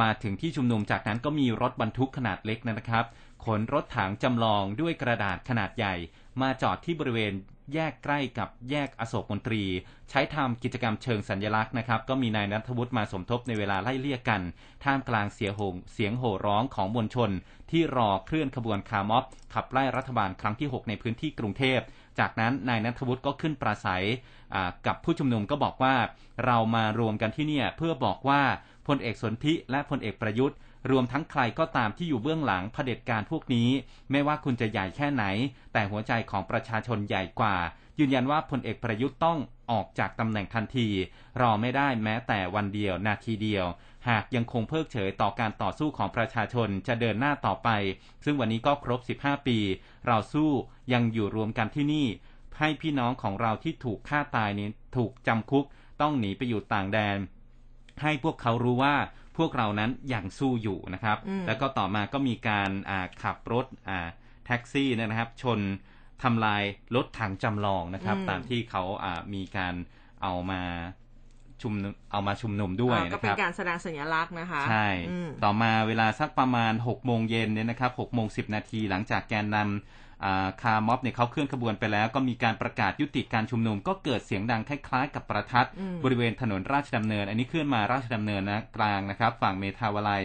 [0.00, 3.04] มาถึงที่ชุมนุมจากนั้นก็มีรถบรรทุกขนาดเล็กนะครับ
[3.44, 5.94] ขนรถถังจำลองด้วยกระดาษขนาดใหญ่
[6.40, 7.32] มาจอดที่บริเวณ
[7.74, 9.64] แยกใกล้กับแยกอโศกมนตรี
[10.10, 14.40] ใช้ทำกิจกรรมเชิงสัญญลักษณ์นะครับ ก็มีนายนัทวุฒิมาสมทบในเวลาไล่เลี่ยกัน
[14.84, 15.60] ท่ามกลางเสียงโห
[15.92, 17.30] เสียงโห่ร้องของมวลชน
[17.70, 19.24] ที่รอเคลื่อนขบวนคาร์ม็อบ
[19.54, 21.80] ขับไล่รัฐบาลครั้งที่ 6 ในพื้นที่กรุงเทพ
[22.18, 24.04] จากนั้นนายนัทวุฒิก็ขึ้นปราศัย
[24.86, 25.94] กับผู้ชุมนุมก็บอกว่า
[26.46, 28.42] เรามารวมกันที่นี่เพื่อบอกว่า
[28.86, 30.56] พลเอกสนธิและพลเอกประยุทธ์
[30.90, 33.68] รวมทั้งใครก็ตามที่อยู่เบื้องหลังเผด็จการพวกนี้
[34.10, 35.24] ไม่ว่าคุณจะใหญ่แค่ไหน
[35.72, 37.56] แต่หัวใจของประชาชนใหญ่กว่า
[37.98, 39.38] ยืนยันว่าพลเอกประยุทธ์ต้อง
[39.70, 40.88] ออกจากตำแหน่งทันที
[41.40, 43.66] รอไม่ได้แม้แต่วันเดียวนาทีเดียว
[44.08, 47.68] หากยังคงเพิกเฉยต่อการต่อสู้ของประชาชนจะเดินหน้าต่อไป
[48.24, 49.58] ซึ่งวันนี้ก็ครบ 15 ปี
[50.06, 50.50] เราสู้
[50.92, 52.06] ยังอยู่รวมกันที่นี่
[52.58, 55.64] ให้พี่น้องของเราที่ถูกฆ่าตายนี้ถูกจำคุก
[56.00, 57.18] ต้องหนีไปอยู่ต่างแดน
[58.02, 58.94] ให้พวกเขารู้ว่า
[59.38, 64.08] พวกเรานั้นยังสู้อยู่นะครับอืมแล้วก็ต่อมาก็มีการอ่าขับรถอ่า
[64.46, 65.60] แท็กซี่เนยนะครับ ชน
[66.22, 66.62] ทำลาย
[66.96, 69.74] รถถังจำลองนะครับอืมตามที่เขาอ่ามีการ
[70.22, 70.62] เอามา
[71.62, 79.68] ชุมนุมเอามาชุมนุมด้วยอ่าก็นะคเป็นรับการแสดงสัญลักษณ์นะคะ ใช่อืมต่อมาเวลาสักประมาณ6โมงเย็นเนี่ยนะครับ6โมง10นาทีหลังจากแกนนำอ่า
[80.62, 90.22] คาร์ม็อบเนี่ยเขาเคลื่อนขบวนไปแล้ว ก็มีการประกาศยุติการชุมนุม ก็เกิดเสียงดังคล้ายๆ กับประทัดอืมบริเวณถนนราชดำเนิน อันนี้เคลื่อนมาราชดำเนินนะกลางนะครับ ฝั่งเมธาวลัย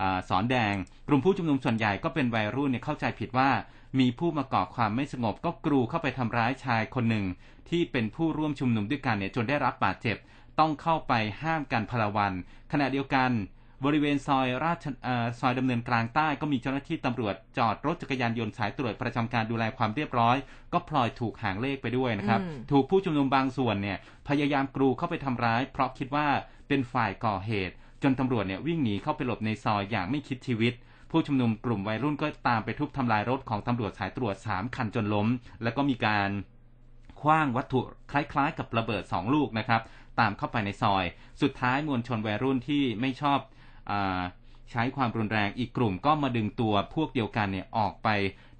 [0.00, 0.74] อ่าศรแดง
[1.08, 3.50] กลุ่มผู้ชุมนุมส่วนใหญ่ก็เป็นวัยรุ่นเนี่ยเข้าใจผิดว่า
[3.98, 7.24] มีผู้มาก่อความไม่สงบก็กรูเข้าไปทำร้ายชายคนหนึ่ง
[7.68, 10.16] ที่เป็นผู้ร่วมชุมนุมด้วยกันเนี่ยจนได้รับบาดเจ็บ
[10.58, 11.12] ต้องเข้าไป
[11.42, 12.32] ห้ามกันพลวัน
[12.72, 13.30] ขณะเดียวกัน
[13.84, 20.36] บริเวณซอยราชเอ่อซอยดำเนินกลางใต้ก็มีเจ้าหน้าที่ตำรวจจอดรถจักรยานยนต์สายตรวจประจำการดูแลความเรียบร้อย
[20.72, 26.26] ก็พลอยถูกหางเลขไปด้วยนะครับอืมถูกผู้ชุมนุมบางส่วนเนี่ยพยายามกรูเข้าไปทำร้าย เพราะคิดว่า
[26.68, 30.72] เป็นฝ่ายก่อเหตุ จนตำรวจเนี่ยวิ่งหนีเข้าไปหลบในซอยอย่างไม่คิดชีวิต
[31.10, 35.26] ผู้ชุมนุมกลุ่มวัยรุ่นก็ตามไปทุบทำลายรถของตำรวจสายตรวจสามคันจนล้ม
[35.62, 36.30] แล้วก็มีการ
[37.20, 37.80] คว้างวัตถุ
[38.12, 39.80] คล้ายๆ กับระเบิดสองลูกนะครับ
[40.20, 41.04] ตามเข้าไปในซอย
[41.42, 43.59] สุดท้ายมวลชนวัยรุ่นที่ไม่ชอบอา
[44.70, 48.08] ใช้ความรุนแรงอีกกลุ่มก็มาดึงตัวพวกเดียวกันเนี่ยออกไป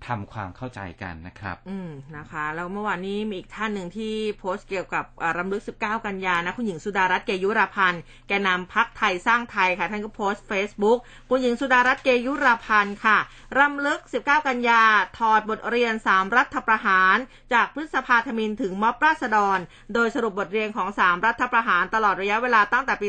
[0.08, 5.04] ทำความเข้าใจกันนะครับ อืมนะคะ แล้วเมื่อวานนี้มีอีกท่านหนึ่งที่โพสต์เกี่ยวกับ
[5.38, 10.98] รำลึก 19 กันยานะ คุณหญิงสุดารัตน์เกยุราพันธ์ แกนนำพักไทยสร้างไทยค่ะ ท่านก็โพสต์ Facebook
[11.30, 13.18] คุณหญิงสุดารัตน์เกยุราพันธ์ค่ะ
[13.58, 14.82] รำลึก 19 กันยา
[15.18, 17.16] ถอดบทเรียน 3 รัฐประหาร
[17.52, 19.58] จากพฤษภาธมินถึงม็อบราษฎร
[19.94, 23.08] โดยสรุปบทเรียนของ 3 รัฐประหารตลอดระยะเวลาตั้งแต่ปี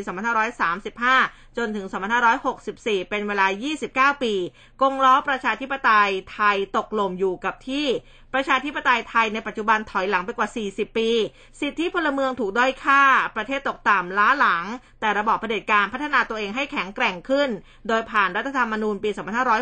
[0.91, 1.86] 2535 จนถึง
[2.47, 4.34] 2564 เป็นเวลา 29 ปี
[4.82, 7.88] กงล้อประชาธิปไตยไทยตกหล่มอยู่กับที่
[8.34, 11.10] ประชาธิปไตยไทยในปัจจุบันถอยหลังไปกว่า 40 ปี
[11.62, 13.04] สิทธิพลเมืองถูกด้อยค่า
[13.36, 14.66] ประเทศตกต่ำล้าหลัง
[15.02, 17.50] แต่ระบอบเผด็จการพัฒนาตัวเองให้แข็งแกร่งขึ้น
[17.88, 19.10] โดยผ่านรัฐธรรมนูญปี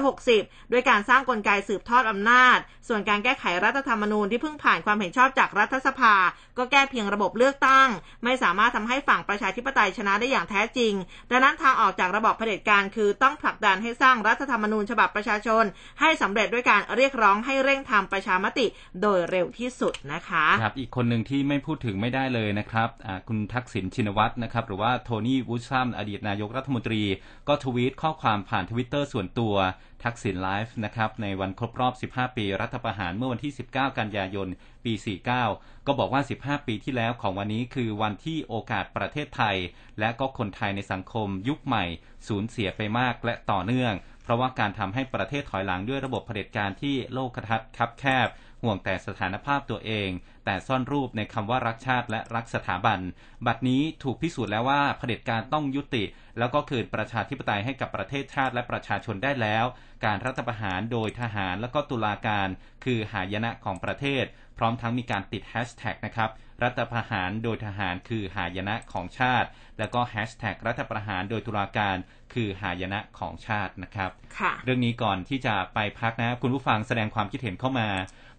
[0.09, 2.57] 2560 ด้วยการสร้างกลไกสืบทอดอำนาจ
[2.87, 6.15] ส่วนการแก้ไขรัฐธรรมนูญที่เพิ่งผ่านความเห็นชอบจากรัฐสภา
[6.57, 7.89] ก็แก้เพียงระบบเลือกตั้ง
[8.23, 10.93] ไม่สามารถทำให้ฝั่งประชาธิปไตยชนะได้อย่างแท้จริง
[11.29, 15.63] ดังนั้นทางออกจากระบอบเผด็จการคือต้องผลักดันให้สร้างรัฐธรรมนูญฉบับประชาชน
[16.01, 18.58] ให้สำเร็จด้วยการเรียกร้องให้เร่งทำประชามติ
[19.01, 22.89] โดยเร็วที่สุดนะคะครับอีกคนหนึ่งที่ไม่พูดถึงไม่ได้เลยนะครับ
[23.27, 27.03] คุณทักษิณชินวัตรนะครับหรือว่าโทนี่วูดซัมอดีตนายกรัฐมนตรี
[27.47, 29.55] ก็ทวีตข้อความผ่านทวิตเตอร์ส่วนตัว
[30.03, 34.47] ทักษิณไลฟ์นะครับในวันครบรอบ 15 ปีรัฐประหารเมื่อวันที่ 19 กันยายน
[34.85, 39.55] ปี 49 ก็บอกว่า 15 ปีที่แล้วของวันนี้คือวันที่โอกาสประเทศไทย
[39.99, 41.85] และก็คนไทยในสังคมยุคใหม่
[42.27, 43.93] สูญเสียไปมากและต่อเนื่อง
[44.23, 48.27] เพราะว่าการทำให้ประเทศถอยหลังด้วยระบบเผด็จการที่โลกทัศน์คับแคบ
[48.63, 50.09] ห่วงแต่สถานภาพตัวเอง
[50.45, 52.99] แต่ซ่อนรูปในคำว่ารักชาติและรักสถาบัน
[53.45, 56.03] บัดนี้ถูกพิสูจน์แล้วว่าเผด็จการต้องยุติ
[56.39, 59.65] แล้วก็คืนประชาธิปไตยให้กับประเทศชาติและประชาชนได้แล้ว
[60.05, 62.47] การรัฐประหารโดยทหารและก็ตุลาการ
[62.85, 64.25] คือหายนะของประเทศ
[64.57, 66.29] พร้อมทั้งมีการติดแฮชแท็กนะครับ
[66.63, 69.47] รัฐประหารโดยทหารคือหายนะของชาติ
[69.79, 71.97] แล้วก็แฮชแท็กรัฐประหารโดยตุลาการ
[72.33, 77.89] คือหายนะของชาตินะครับค่ะเรื่องนี้ก่อนที่จะไปพักนะครับคุณผู้ฟังแสดงความคิดเห็นเข้ามา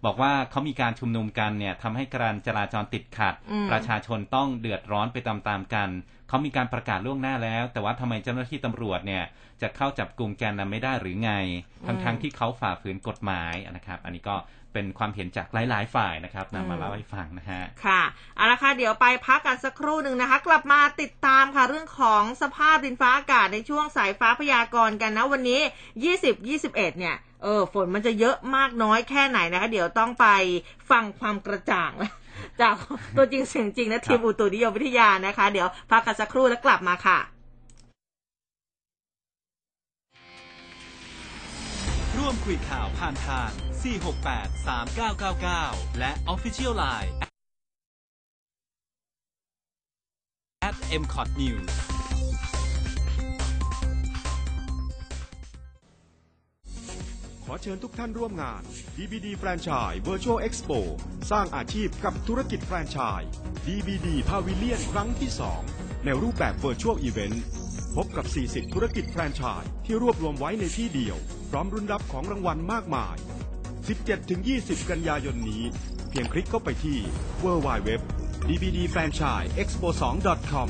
[0.05, 5.89] บอกว่าเขามีการชุมนุมกันเนี่ยทำให้การจราจรติดขัดอืมประชาชนต้องเดือดร้อนไปตามๆกัน
[6.31, 9.23] เขามีการประกาศล่วงหน้าแล้ว แต่ว่าทำไมเจ้าหน้าที่ตำรวจเนี่ย
[9.61, 11.31] จะเข้าจับกลุ่มแกนนำไม่ได้หรือไง
[11.87, 14.35] ทั้งๆที่เขาฝ่าฝืนกฎหมายนะครับ อันนี้ก็
[14.73, 18.01] เป็นความเห็นจากหลาย ๆ ฝ่ายนะครับนำมาเล่าให้ฟังนะฮะ ค่ะ
[18.35, 25.61] เอาละค่ะเดี๋ยวไปพักกันสักครู่หนึ่งนะคะ กลับมาติดตามค่ะเรื่องของสภาพดินฟ้าอากาศในช่วงสายฟ้าพยากรณ์กันนะวันนี้
[26.29, 30.27] 20-21 เนี่ยเออฝนมันจะเยอะมากน้อยแค่ไหนนะคะ เดี๋ยวต้องไป
[30.91, 31.91] ฟังความกระจ่าง
[32.61, 32.75] จาก
[33.17, 37.19] ตัวจริงเสียงจริงนะทีมอุตุนิยมวิทยานะคะ เดี๋ยวพักกันสักครู่แล้วกลับมาค่ะ
[42.17, 43.49] ร่วมคุยข่าวผ่านทาง
[44.09, 44.67] 468
[45.31, 47.11] 3999 และ Official Line
[50.67, 51.90] at mcot news
[57.51, 58.61] อเชิญทุกท่านร่วมงาน
[58.97, 60.79] DBD Franchise Virtual Expo
[61.31, 63.29] สร้างอาชีพกับธุรกิจแฟรนไชส์
[63.67, 65.31] DBD Pavilion ครั้งที่
[65.67, 67.37] 2 ในรูปแบบ Virtual Event
[67.95, 71.17] พบกับ 40 ธุรกิจแฟรนไชส์ที่รวบรวมไว้ในที่เดียว
[71.49, 73.15] พร้อมรุนรับของรางวัลมากมาย
[73.83, 75.63] 17-20 กันยายนนี้
[76.09, 76.97] เพียงคลิกเข้าไปที่
[77.43, 77.89] www
[78.47, 80.67] dbdfranchiseexpo2.com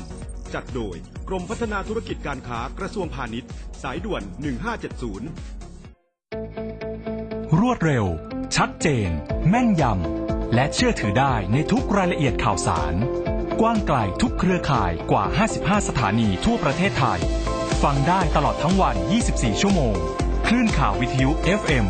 [0.54, 0.96] จัดโดย
[1.28, 3.50] กรมพัฒนาธุรกิจการค้ากระทรวงพาณิชย์
[3.82, 4.22] สายด่วน
[4.98, 5.61] 1570
[7.60, 8.06] รวดเร็ว
[8.56, 9.10] ชัดเจน
[9.48, 12.94] แม่นยำ และเชื่อถือได้ในทุกรายละเอียดข่าวสาร
[13.60, 15.24] กว้างไกลทุกเครือข่ายกว่า
[15.56, 17.20] 55 สถานีทั่วประเทศไทย
[17.82, 18.96] ฟังได้ตลอดทั้งวัน
[19.28, 19.94] 24 ชั่วโมง
[20.46, 21.30] คลื่นข่าววิทยุ
[21.60, 21.84] FM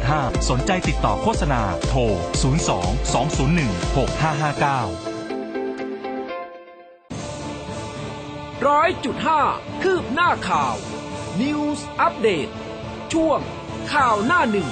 [0.00, 2.10] 100.5 สนใจติดต่อโฆษณา โทร 02
[3.14, 3.58] 201
[8.56, 9.40] 6559ร้อยจุดห้า
[9.82, 10.74] คืบหน้าข่าว
[11.40, 12.48] News อัปเดต
[13.12, 13.40] ช่วง
[13.92, 14.68] ข่าวหน้าหนึ่ง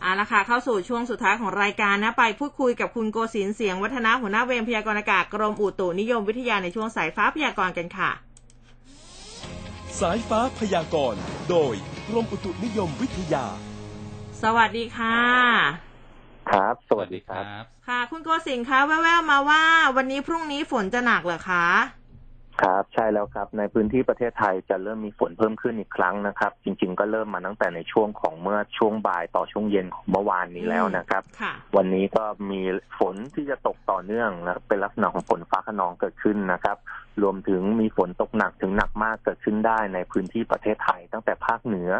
[0.00, 8.10] เอาละค่ะเข้าสู่ช่วงสุดท้ายของรายการนะไปพูดคุยกับคุณโกศินทร์เสียงวัฒนะหัวหน้าเวรพยากรณ์อากาศกรมอุตุนิยมวิทยาในช่วงสายฟ้าพยากรณ์กันค่ะ
[10.00, 11.20] สายฟ้าพยากรณ์
[11.50, 11.74] โดย
[12.08, 13.46] กรมอุตุนิยมวิทยา
[14.42, 15.18] สวัสดีค่ะ
[16.50, 19.62] ครับ สวัสดีครับ ค่ะ คุณโกศินทร์คะแว่วๆมาว่า
[19.96, 21.66] วันนี้พรุ่งนี้ฝนจะหนักเหรอคะ
[22.62, 32.60] ครับใช่แล้วครับ ในพื้นที่ประเทศไทยจะเริ่มมีฝนเพิ่มขึ้นอีกครั้งนะครับ จริง ๆ ก็เริ่มมาตั้งแต่ในช่วงของเมื่อช่วงบ่ายต่อช่วงเย็นของเมื่อวานนี้แล้วนะครับค่ะวันนี้ก็มี
[32.98, 36.76] ฝนที่จะตกต่อเนื่องนะเป็นลักษณะของฝนฟ้าขนองเกิดขึ้นนะครับ
[37.22, 41.90] รวมถึงมีฝนตกหนักถึงหนักมากเกิดขึ้นได้ในพื้นที่ประเทศไทย ตั้งแต่ภาคเหนือ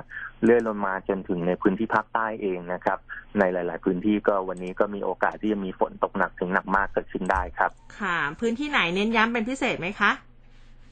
[0.43, 2.99] เลื่อนลงมาจนถึงในพื้นที่ภาคใต้เองนะครับ
[3.39, 10.11] ในหลาย ๆ พื้นที่ก็วันนี้ก็มีโอกาสที่จะมีฝนตกหนักถึงหนักมากเกิดขึ้นได้ครับ ค่ะ พื้นที่ไหนเน้นย้ำเป็นพิเศษไหมคะ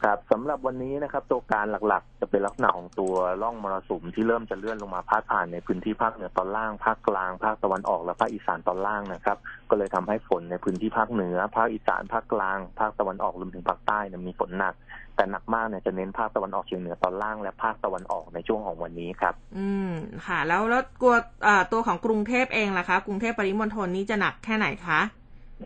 [0.05, 9.39] ครับสำหรับวันนี้นะครับ ตัวการหลักๆ จะเป็นลักษณะของตัวร่องมรสุมที่เริ่มจะเลื่อนลงมาพาดผ่านในพื้นที่ภาคเหนือตอนล่างภาคกลางภาคตะวันออกและภาคอีสานตอนล่างนะครับ
[9.71, 14.75] ก็เลยทำให้ฝนในพื้นที่ภาคเหนือ ภาคอีสานภาคกลาง ภาคตะวันออกรวมถึงภาคใต้มีฝนหนัก
[15.17, 19.91] แต่หนักมากเนี่ยจะเน้นภาคตะวันออกเฉียงเหนือตอนล่างและภาคตะวันออกในช่วงของวันนี้ครับ อืม
[20.27, 21.15] ค่ะ แล้วแล้วกลัว
[21.47, 25.01] อ่อตัวของกรุงเทพเองล่ะคะ กรุงเทพปริมณฑลนี้จะหนักแค่ไหนคะ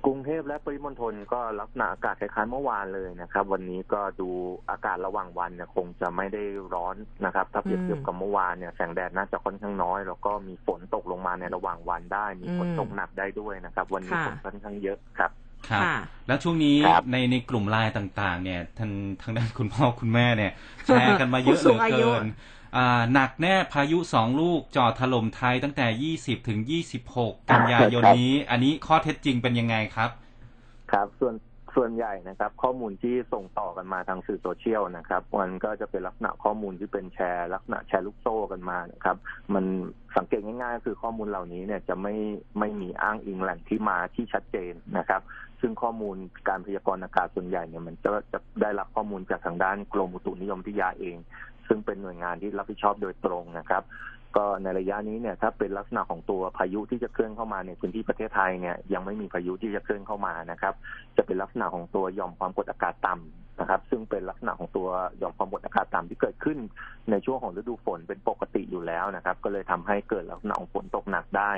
[0.06, 4.28] กรุงเทพและปริมณฑลก็ลักษณะอากาศคล้ายๆเมื่อวานเลยนะครับ วันนี้ก็ดู
[4.70, 6.42] อากาศระหว่างวันเนี่ยคงจะไม่ได้
[6.74, 15.30] ร้อนนะครับ ถ้าเปรียบเทียบกับเมื่อวานเนี่ยแสงแดดน่าจะค่อนข้างน้อย แล้วก็มีฝนตกลงมาในระหว่างวันได้ มีฝนอืมตกหนักได้ด้วยนะครับ วันนี้ค่ะฝนค่อนข้างเยอะครับ
[15.68, 18.90] ครับค่ะแล้วช่วงนี้ครับในในกลุ่มไลน์ต่าง ๆ เนี่ยทาง
[19.22, 20.52] ทางด้านคุณพ่อคุณแม่เนี่ย
[20.86, 22.61] แชร์กันมาเยอะผู้เหสูลืงออายุเกินอ่า
[23.12, 25.86] หนักแน่พายุสองลูกจอดถล่มไทยตั้งแต่
[26.18, 26.60] 20ถึง
[27.06, 30.10] 26กันยายนนี้ อันนี้ข้อเท็จจริงเป็นยังไงครับ
[30.92, 31.34] ครับ ส่วน
[31.76, 39.16] ส่วนใหญ่นะครับ ข้อมูลที่ส่งต่อกันมาทางสื่อโซเชียลนะครับ มันก็จะเป็นลักษณะข้อมูลที่เป็นแชร์ลักษณะแชร์ลูกโซ่กันมานะครับ
[39.54, 39.64] มัน
[40.16, 42.14] สังเกตง่ายๆก็คือข้อมูลเหล่านี้เนี่ยจะไม่
[42.58, 45.22] ไม่มีอ้างอิงแหล่งที่มาที่ชัดเจนนะครับ
[45.60, 46.16] ซึ่งข้อมูล
[46.48, 51.16] การพยากรณ์อากาศส่วนใหญ่เนี่ยมันจะจะได้รับข้อมูลจากทางด้านกรมอุตุนิยมวิทยาเอง
[51.72, 53.82] ซึ่งเป็นหน่วยงานที่รับผิดชอบโดยตรงนะครับ
[54.36, 60.74] ก็ในระยะนี้เนี่ยถ้าเป็นลักษณะของตัวพายุที่จะเคลื่อนเข้ามาในพื้นที่ประเทศไทยเนี่ยยังไม่มีพายุที่จะเคลื่อนเข้ามานะครับ
[61.16, 66.58] จะเป็นลักษณะของตัวหย่อมความกดอากาศต่ำนะครับ ซึ่งเป็นลักษณะของตัวหย่อมความกดอากาศต่ำที่เกิดขึ้น
[67.10, 71.52] ในช่วงของฤดูฝนเป็นปกติอยู่แล้วนะครับ ก็เลยทำให้เกิดลักษณะของฝนตกหนักได้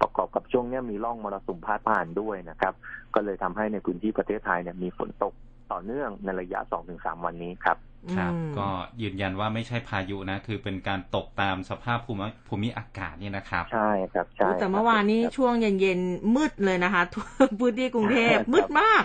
[0.00, 2.74] ประกอบกับช่วงนี้มีร่องมรสุมพาดผ่านด้วยนะครับ
[3.14, 5.32] ก็เลยทำให้ในพื้นที่ประเทศไทยเนี่ยมีฝนตก
[5.72, 6.60] ต่อเนื่องในระยะ
[6.92, 7.78] 2-3 วันนี้ครับ
[8.16, 8.68] ครับอืมก็
[9.02, 17.26] ยืนยันว่าไม่ใช่พายุนะ คือเป็นการตกตามสภาพภูมิภูมิอากาศนี่นะครับใช่ครับใช่แต่เมื่อวานนี้ครับช่วงเย็นๆมืดเลยนะคะทั่ว
[17.58, 19.04] พื้นที่กรุงเทพครับมืดมาก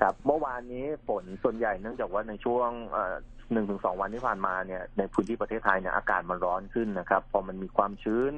[0.00, 2.70] ครับเมื่อวานนี้ฝนส่วนใหญ่เนื่องจากว่าในช่วง
[3.52, 8.32] หนึ่งถึงสองวันที่ผ่านมาเนี่ยในพื้นที่ประเทศไทยเนี่ยอากาศมันร้อนขึ้นนะครับ พอมันมีความชื้น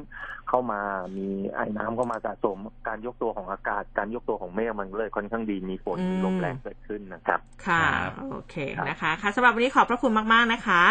[0.48, 0.80] เข้ามา
[1.16, 10.82] มีไอ้น้ำเข้ามาสะสม การยกตัวของอากาศ การยกตัวของเมฆมันเลยค่อนข้างดีมีฝนอืมมีลมแรงเกิดขึ้นนะครับ ค่ะครับโอเคครับนะคะค่ะสำหรับวันนี้ขอบพระคุณมาก ๆ นะคะ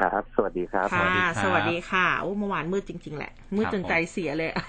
[0.00, 4.64] ครับ สวัสดีครับ ค่ะ สวัสดีครับสวัสดีค่ะโอ้เมื่อวานมืดจริง ๆ แหละ มืดครับจนผมใจเสียเลยอะ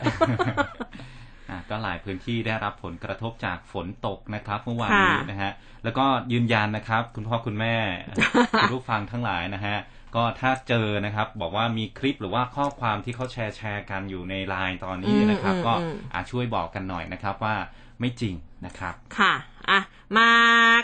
[1.70, 5.52] ก็หลายพื้นที่ได้รับผลกระทบจากฝนตกนะครับเมื่อวานค่ะนี้นะฮะ
[5.84, 7.76] แล้วก็ยืนยันนะครับ คุณพ่อคุณแม่
[8.62, 9.78] คุณผู้ฟังทั้งหลายนะฮะ
[10.16, 17.56] ก็ถ้าเจอนะครับ บอกว่ามีคลิปหรือว่าข้อความที่เขาแชร์แชร์กันอยู่ในไลน์ตอนนี้นะครับอืมก็อืมอาช่วยบอกกันหน่อยนะครับว่า
[18.00, 18.36] ไม่จริง
[18.66, 19.34] นะครับ ค่ะ
[19.72, 19.82] อะ
[20.18, 20.32] มา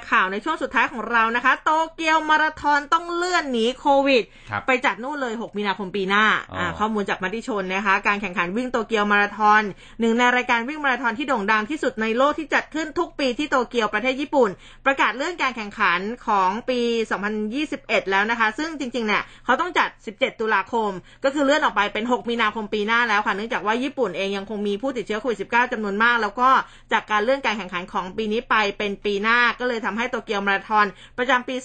[0.10, 9.62] ข่าวในช่วงสุดท้ายของเรานะคะ โตเกียวมาราธอนต้องเลื่อนหนีโควิดครับไปจัดนู่นเลย 6 มีนาคมปีหน้าอ๋ออ่อ่าข้อมูลจากมติชนนะคะ การแข่งขันวิ่งโตเกียวมาราธอน
[10.00, 14.50] หนึ่งในรายการวิ่งมาราธอนที่โด่งดังที่สุดในโลกที่จัดขึ้นทุกปีที่โตเกียวประเทศญี่ปุ่น
[14.86, 16.80] ประกาศเลื่อนการแข่งขันของปี
[17.46, 20.92] 2021 แล้วนะคะ ซึ่งจริงๆเนี่ยเขาต้องจัด 17 ตุลาคม
[21.24, 26.50] ก็คือเลื่อนออกไปเป็น 6 มีนาคมปีหน้าแล้วค่ะเนื่องจากว่าญี่ปุ่นเองยังคงมีผู้ติดเชื้อโควิด -19 จำนวนมาก แล้วก็
[26.94, 30.86] จากการเลื่อนการแข่งขันของปีนี้ไปเป็นปีหน้าก็เลยทำให้โตเกียวมาราธอน
[31.18, 31.56] ประจำปี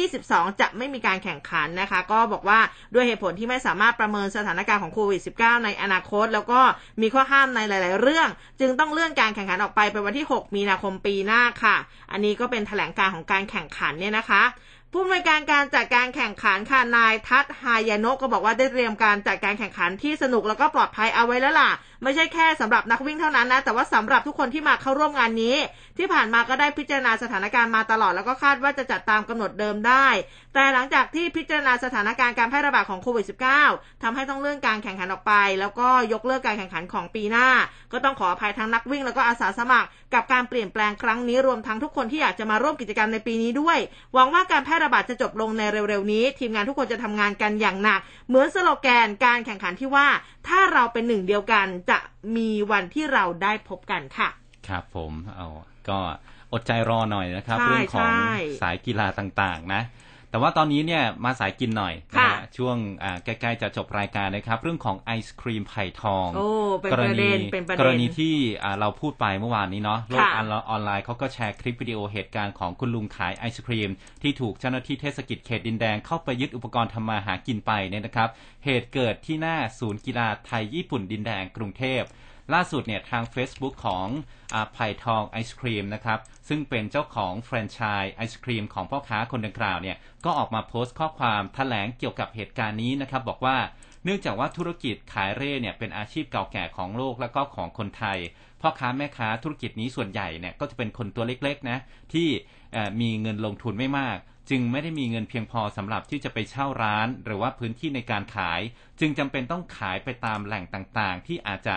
[0.00, 2.60] 2022 จะไม่มีการแข่งขันนะคะ ก็บอกว่า
[2.94, 6.60] ด้วยเหตุผลที่ไม่สามารถประเมินสถานการณ์ของโควิด -19 ในอนาคต แล้วก็
[7.00, 8.28] มีข้อห้ามในหลาย ๆ เรื่อง
[8.60, 11.76] จึงต้องเลื่อนการแข่งขันออกไปเป็นวันที่ 6 มีนาคมปีหน้าค่ะ
[12.12, 14.42] อันนี้ก็เป็นแถลงการของการแข่งขันเนี่ยนะคะ
[14.92, 21.70] ผู้อำนวยการการจัดการแข่งขันค่ะนายทัศฮายาโนะก็บอกว่าได้เตรียมการจัดการแข่งขันที่สนุกแล้วก็ปลอดภัยเอาไว้แล้วล่ะ
[22.02, 25.56] ไม่ใช่แค่สำหรับนักวิ่งเท่านั้นนะแต่ว่าสำหรับทุกคนที่มาเข้าร่วมงานนี้
[25.98, 30.06] ที่ผ่านมาก็ได้พิจารณาสถานการณ์มาตลอดแล้วก็คาดว่าจะจัดตามกำหนดเดิมได้
[30.54, 33.26] แต่หลังจากที่พิจารณาสถานการณ์การแพร่ระบาดของโควิด
[33.64, 37.48] -19 ทำให้ต้องเลื่อนการแข่งขันออกไป แล้วก็ยกเลิกการแข่งขันของปีหน้า
[37.92, 43.78] ก็ต้องขออภัยทั้งนักวิ่งแล้วก็อาสาสมัคร กับการเปลี่ยนแปลงครั้งนี้รวมทั้งทุกคนที่อยากจะมาร่วมกิจกรรมในปีนี้ด้วย
[44.14, 50.06] หวังว่าการแพร่ระบาดจะจบลงในเร็วๆนี้ ทีมงานทุกคนจะทำงานกันอย่างหนัก เหมือนสโลแกนการแข่งขันที่ว่า
[50.48, 51.95] ถ้าเราเป็นหนึ่งเดียวกันจะ
[52.36, 54.28] มีวันที่เราได้พบกันค่ะ
[54.68, 55.48] ครับผมเอา
[55.88, 55.98] ก็
[56.52, 59.82] อดใจรอหน่อยนะครับใช่เรื่องของใช่สายกีฬาต่างๆ นะ
[60.36, 66.48] แต่ว่าตอนนี้เนี่ยมาสายกินหน่อยนะค่ะฮะช่วงอ่าใกล้ๆจะจบรายการนะครับ เรื่องของไอศครีมไผ่ทองโอ้
[66.80, 73.90] เป็นประเด็นเป็นประเด็นกรณีที่อ่าเราพูดไปเมื่อวานนี้เนาะโลกค่ะออนออนไลน์เขาก็แชร์คลิปวิดีโอเหตุการณ์ของคุณลุงขายไอศครีม
[74.22, 78.28] ที่ถูกเจ้าหน้าที่เทศกิจเขตดินแดงเข้าไปยึดอุปกรณ์ทำมาหากินไปเนี่ยนะครับ
[78.64, 82.02] เหตุเกิดที่หน้าศูนย์กีฬาไทยญี่ปุ่นดินแดงกรุงเทพ
[82.54, 84.06] ล่าสุดเนี่ยทาง Facebook ของ
[84.54, 86.18] อไผ่ทองไอศครีมนะครับ
[86.48, 93.56] ซึ่งเป็นเจ้าของแฟรนไชส์ไอศครีมของพ่อค้าคนดังกล่าวเนี่ยก็ออกมาโพสต์ข้อความแถลงเกี่ยวกับเหตุการณ์นี้นะครับบอกว่า
[94.04, 98.18] เนื่องจากว่าธุรกิจขายเร่เนี่ยเป็นอาชีพเก่าแก่ของโลกและก็ของคนไทย
[98.60, 101.78] พ่อค้าแม่ค้าธุรกิจนี้ส่วนใหญ่เนี่ยก็จะเป็นคนตัวเล็กๆนะ
[102.12, 102.28] ที่
[103.00, 104.18] มีเงินลงทุนไม่มาก
[104.50, 108.60] จึงไม่ได้มีเงินเพียงพอสำหรับที่จะไปเช่าร้าน หรือว่าพื้นที่ในการขาย
[109.00, 111.76] จึงจำเป็นต้องขายไปตามแหล่งต่างๆ ที่อาจจะ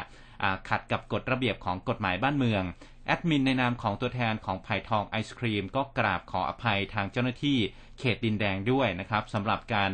[0.69, 2.63] ขัดกับกฎระเบียบของกฎหมายบ้านเมือง
[3.05, 7.57] แอดมินในนามของตัวแทนของไผ่ทองไอศครีม ก็กราบขออภัยทางเจ้าหน้าที่
[7.99, 9.91] เขตดินแดงด้วยนะครับสำหรับการ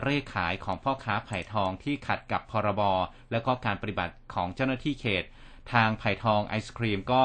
[0.00, 2.82] เร่ขายของพ่อค้าไผ่ทองที่ขัดกับพรบ
[3.32, 5.24] แล้วก็การปฏิบัติของเจ้าหน้าที่เขต
[5.72, 7.24] ทางไผ่ทองไอศครีมก็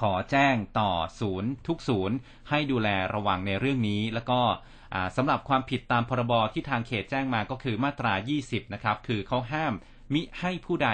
[0.00, 0.90] ขอแจ้งต่อ
[1.20, 2.16] ศูนย์ทุกศูนย์
[2.48, 4.40] ให้ดูแลระวังในเรื่องนี้ แล้วก็
[5.16, 9.74] สำหรับความผิดตามพรบที่ทางเขตแจ้งมาก็คือมาตรา 20 นะครับ คือเขาห้าม
[10.14, 10.90] มิให้ผู้ใด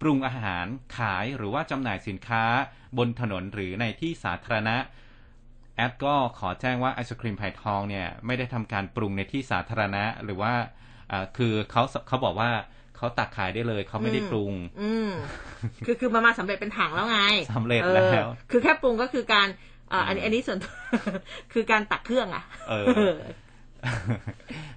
[0.00, 2.44] ปรุงอาหารขายหรือว่าจำหน่ายสินค้า
[2.98, 4.76] บนถนนหรือในที่สาธารณะ
[5.76, 10.52] แอดก็ขอแจ้งว่าไอศครีมไผ่ทองเนี่ยไม่ได้ทำการปรุงในที่สาธารณะ หรือว่า
[11.12, 12.50] อ่าคือเขาเขาบอกว่า
[12.96, 15.10] เขาตักขายได้เลยเขาไม่ได้ปรุง อืม
[15.86, 17.18] คือคือมันมาสำเร็จเป็นถังแล้วไง
[17.54, 19.48] สำเร็จออแล้วคือแค่ปรุงก็คือการ
[19.90, 20.58] เอ่ออันนี้อันนี้ส่วน
[21.52, 23.14] คือการตักเครื่องอะ เออ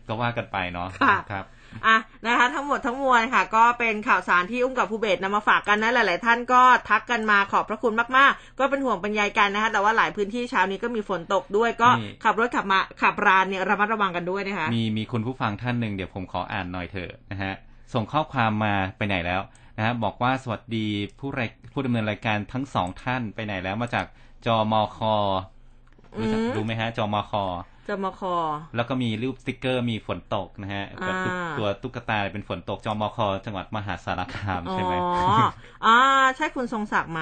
[0.07, 1.45] ก็ว่ากันไปเนาะค่ะครับ
[1.87, 1.97] อะ
[2.27, 17.53] นะคะทั้งหมดทั้งมวลค่ะ ก็เป็นข่าวสารที่อุ้มกับภูเบศนำมาฝากกันนะหลาย ๆ ท่านก็ทักกันมาขอบพระคุณมาก ๆ ก็เป็นห่วงเป็นใยกันนะคะแต่ว่าหลายพื้นที่เช้านี้ก็มีฝนตกด้วยก็นี่ขับรถขับมาขับรานเนี่ยระมัดระวังกันด้วยนะคะมีมีคุณผู้ฟังท่านหนึ่งเดี๋ยวผมขออ่านหน่อยเถอะนะฮะ
[17.93, 19.41] ส่งข้อความมาไปไหนแล้ว
[19.77, 20.87] นะฮะบอกว่าสวัสดี
[21.19, 24.05] ผู้รายผู้ดำเนินรายการทั้งสองท่านไปไหนแล้วมาจาก
[24.45, 24.99] จอมค
[26.19, 27.33] รู้จักอืมรู้ไหมฮะจอมค
[27.87, 28.35] จะมาคอ
[28.75, 34.93] แล้วก็มีรูปสติกเกอร์มีฝนตกนะฮะอ่าตัวตุ๊กตัวตุ๊กตาเป็นฝนตกจอมคจังหวัดมหาสารคามอ๋อใช่ไหม
[35.85, 35.97] อ่า
[36.37, 37.21] ใช่คุณทรงศักดิ์ไหม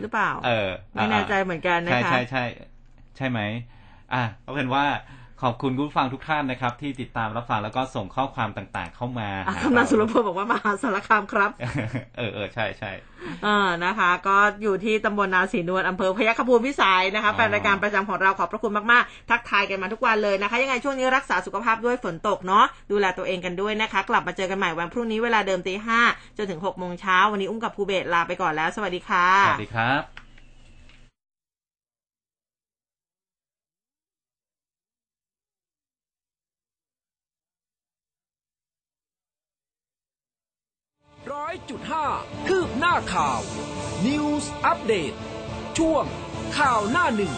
[0.00, 2.44] หรือเปล่า เออไม่แน่ใจเหมือนกันนะใช่คะใช่ใช่
[3.16, 3.40] ใช่ไหม
[4.14, 4.84] อะเอาเป็นว่า
[5.42, 11.50] ขอบคุณคุณผู้ฟังทุกท่านนะครับ ที่ติดตามรับฟังแล้วก็ส่งข้อความต่าง ๆ เข้ามาอะหาคำนันสุรเราพลบอกว่ามหาสารคามครับ
[12.16, 12.90] เออเออใช่ใช่
[13.42, 26.00] เออนะคะ ก็อยู่ที่ตำบลนาศรีนวลอำเภอพยัคฆภูมิพิสัยนะคะอ๋อแฟนรายการประจำของเราขอบพระคุณมากๆ ทักทายกันมาทุกวันเลยนะคะ ยังไงช่วงนี้รักษาสุขภาพด้วยฝนตกเนาะดูแลตัวเองกันด้วยนะคะ กลับมาเจอกันใหม่วันพรุ่งนี้เวลาเดิมตีห้า
[26.38, 30.29] จนถึงหกโมงเช้าวันนี้อุ้มกับภูเบศลาไปก่อนแล้ว สวัสดีค่ะสวัสดีครับ
[41.28, 42.06] ร้อยจุดห้า
[42.48, 43.40] คืบหน้าข่าว
[44.06, 45.12] News อัปเดต
[45.78, 46.04] ช่วง
[46.58, 47.34] ข่าวหน้าหนึ่ง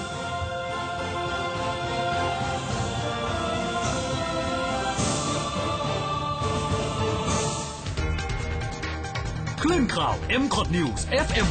[9.62, 11.46] คลื่นข่าว m c o t News FM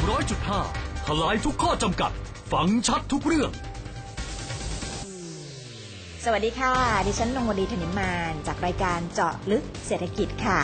[0.52, 2.12] 100.5ทลายทุกข้อจำกัด
[2.52, 3.52] ฟังชัดทุกเรื่อง
[6.26, 6.74] สวัสดีค่ะ
[7.08, 10.60] ดิฉันนงวดีธนิมาน จากรายการเจาะลึกเศรษฐกิจค่ะ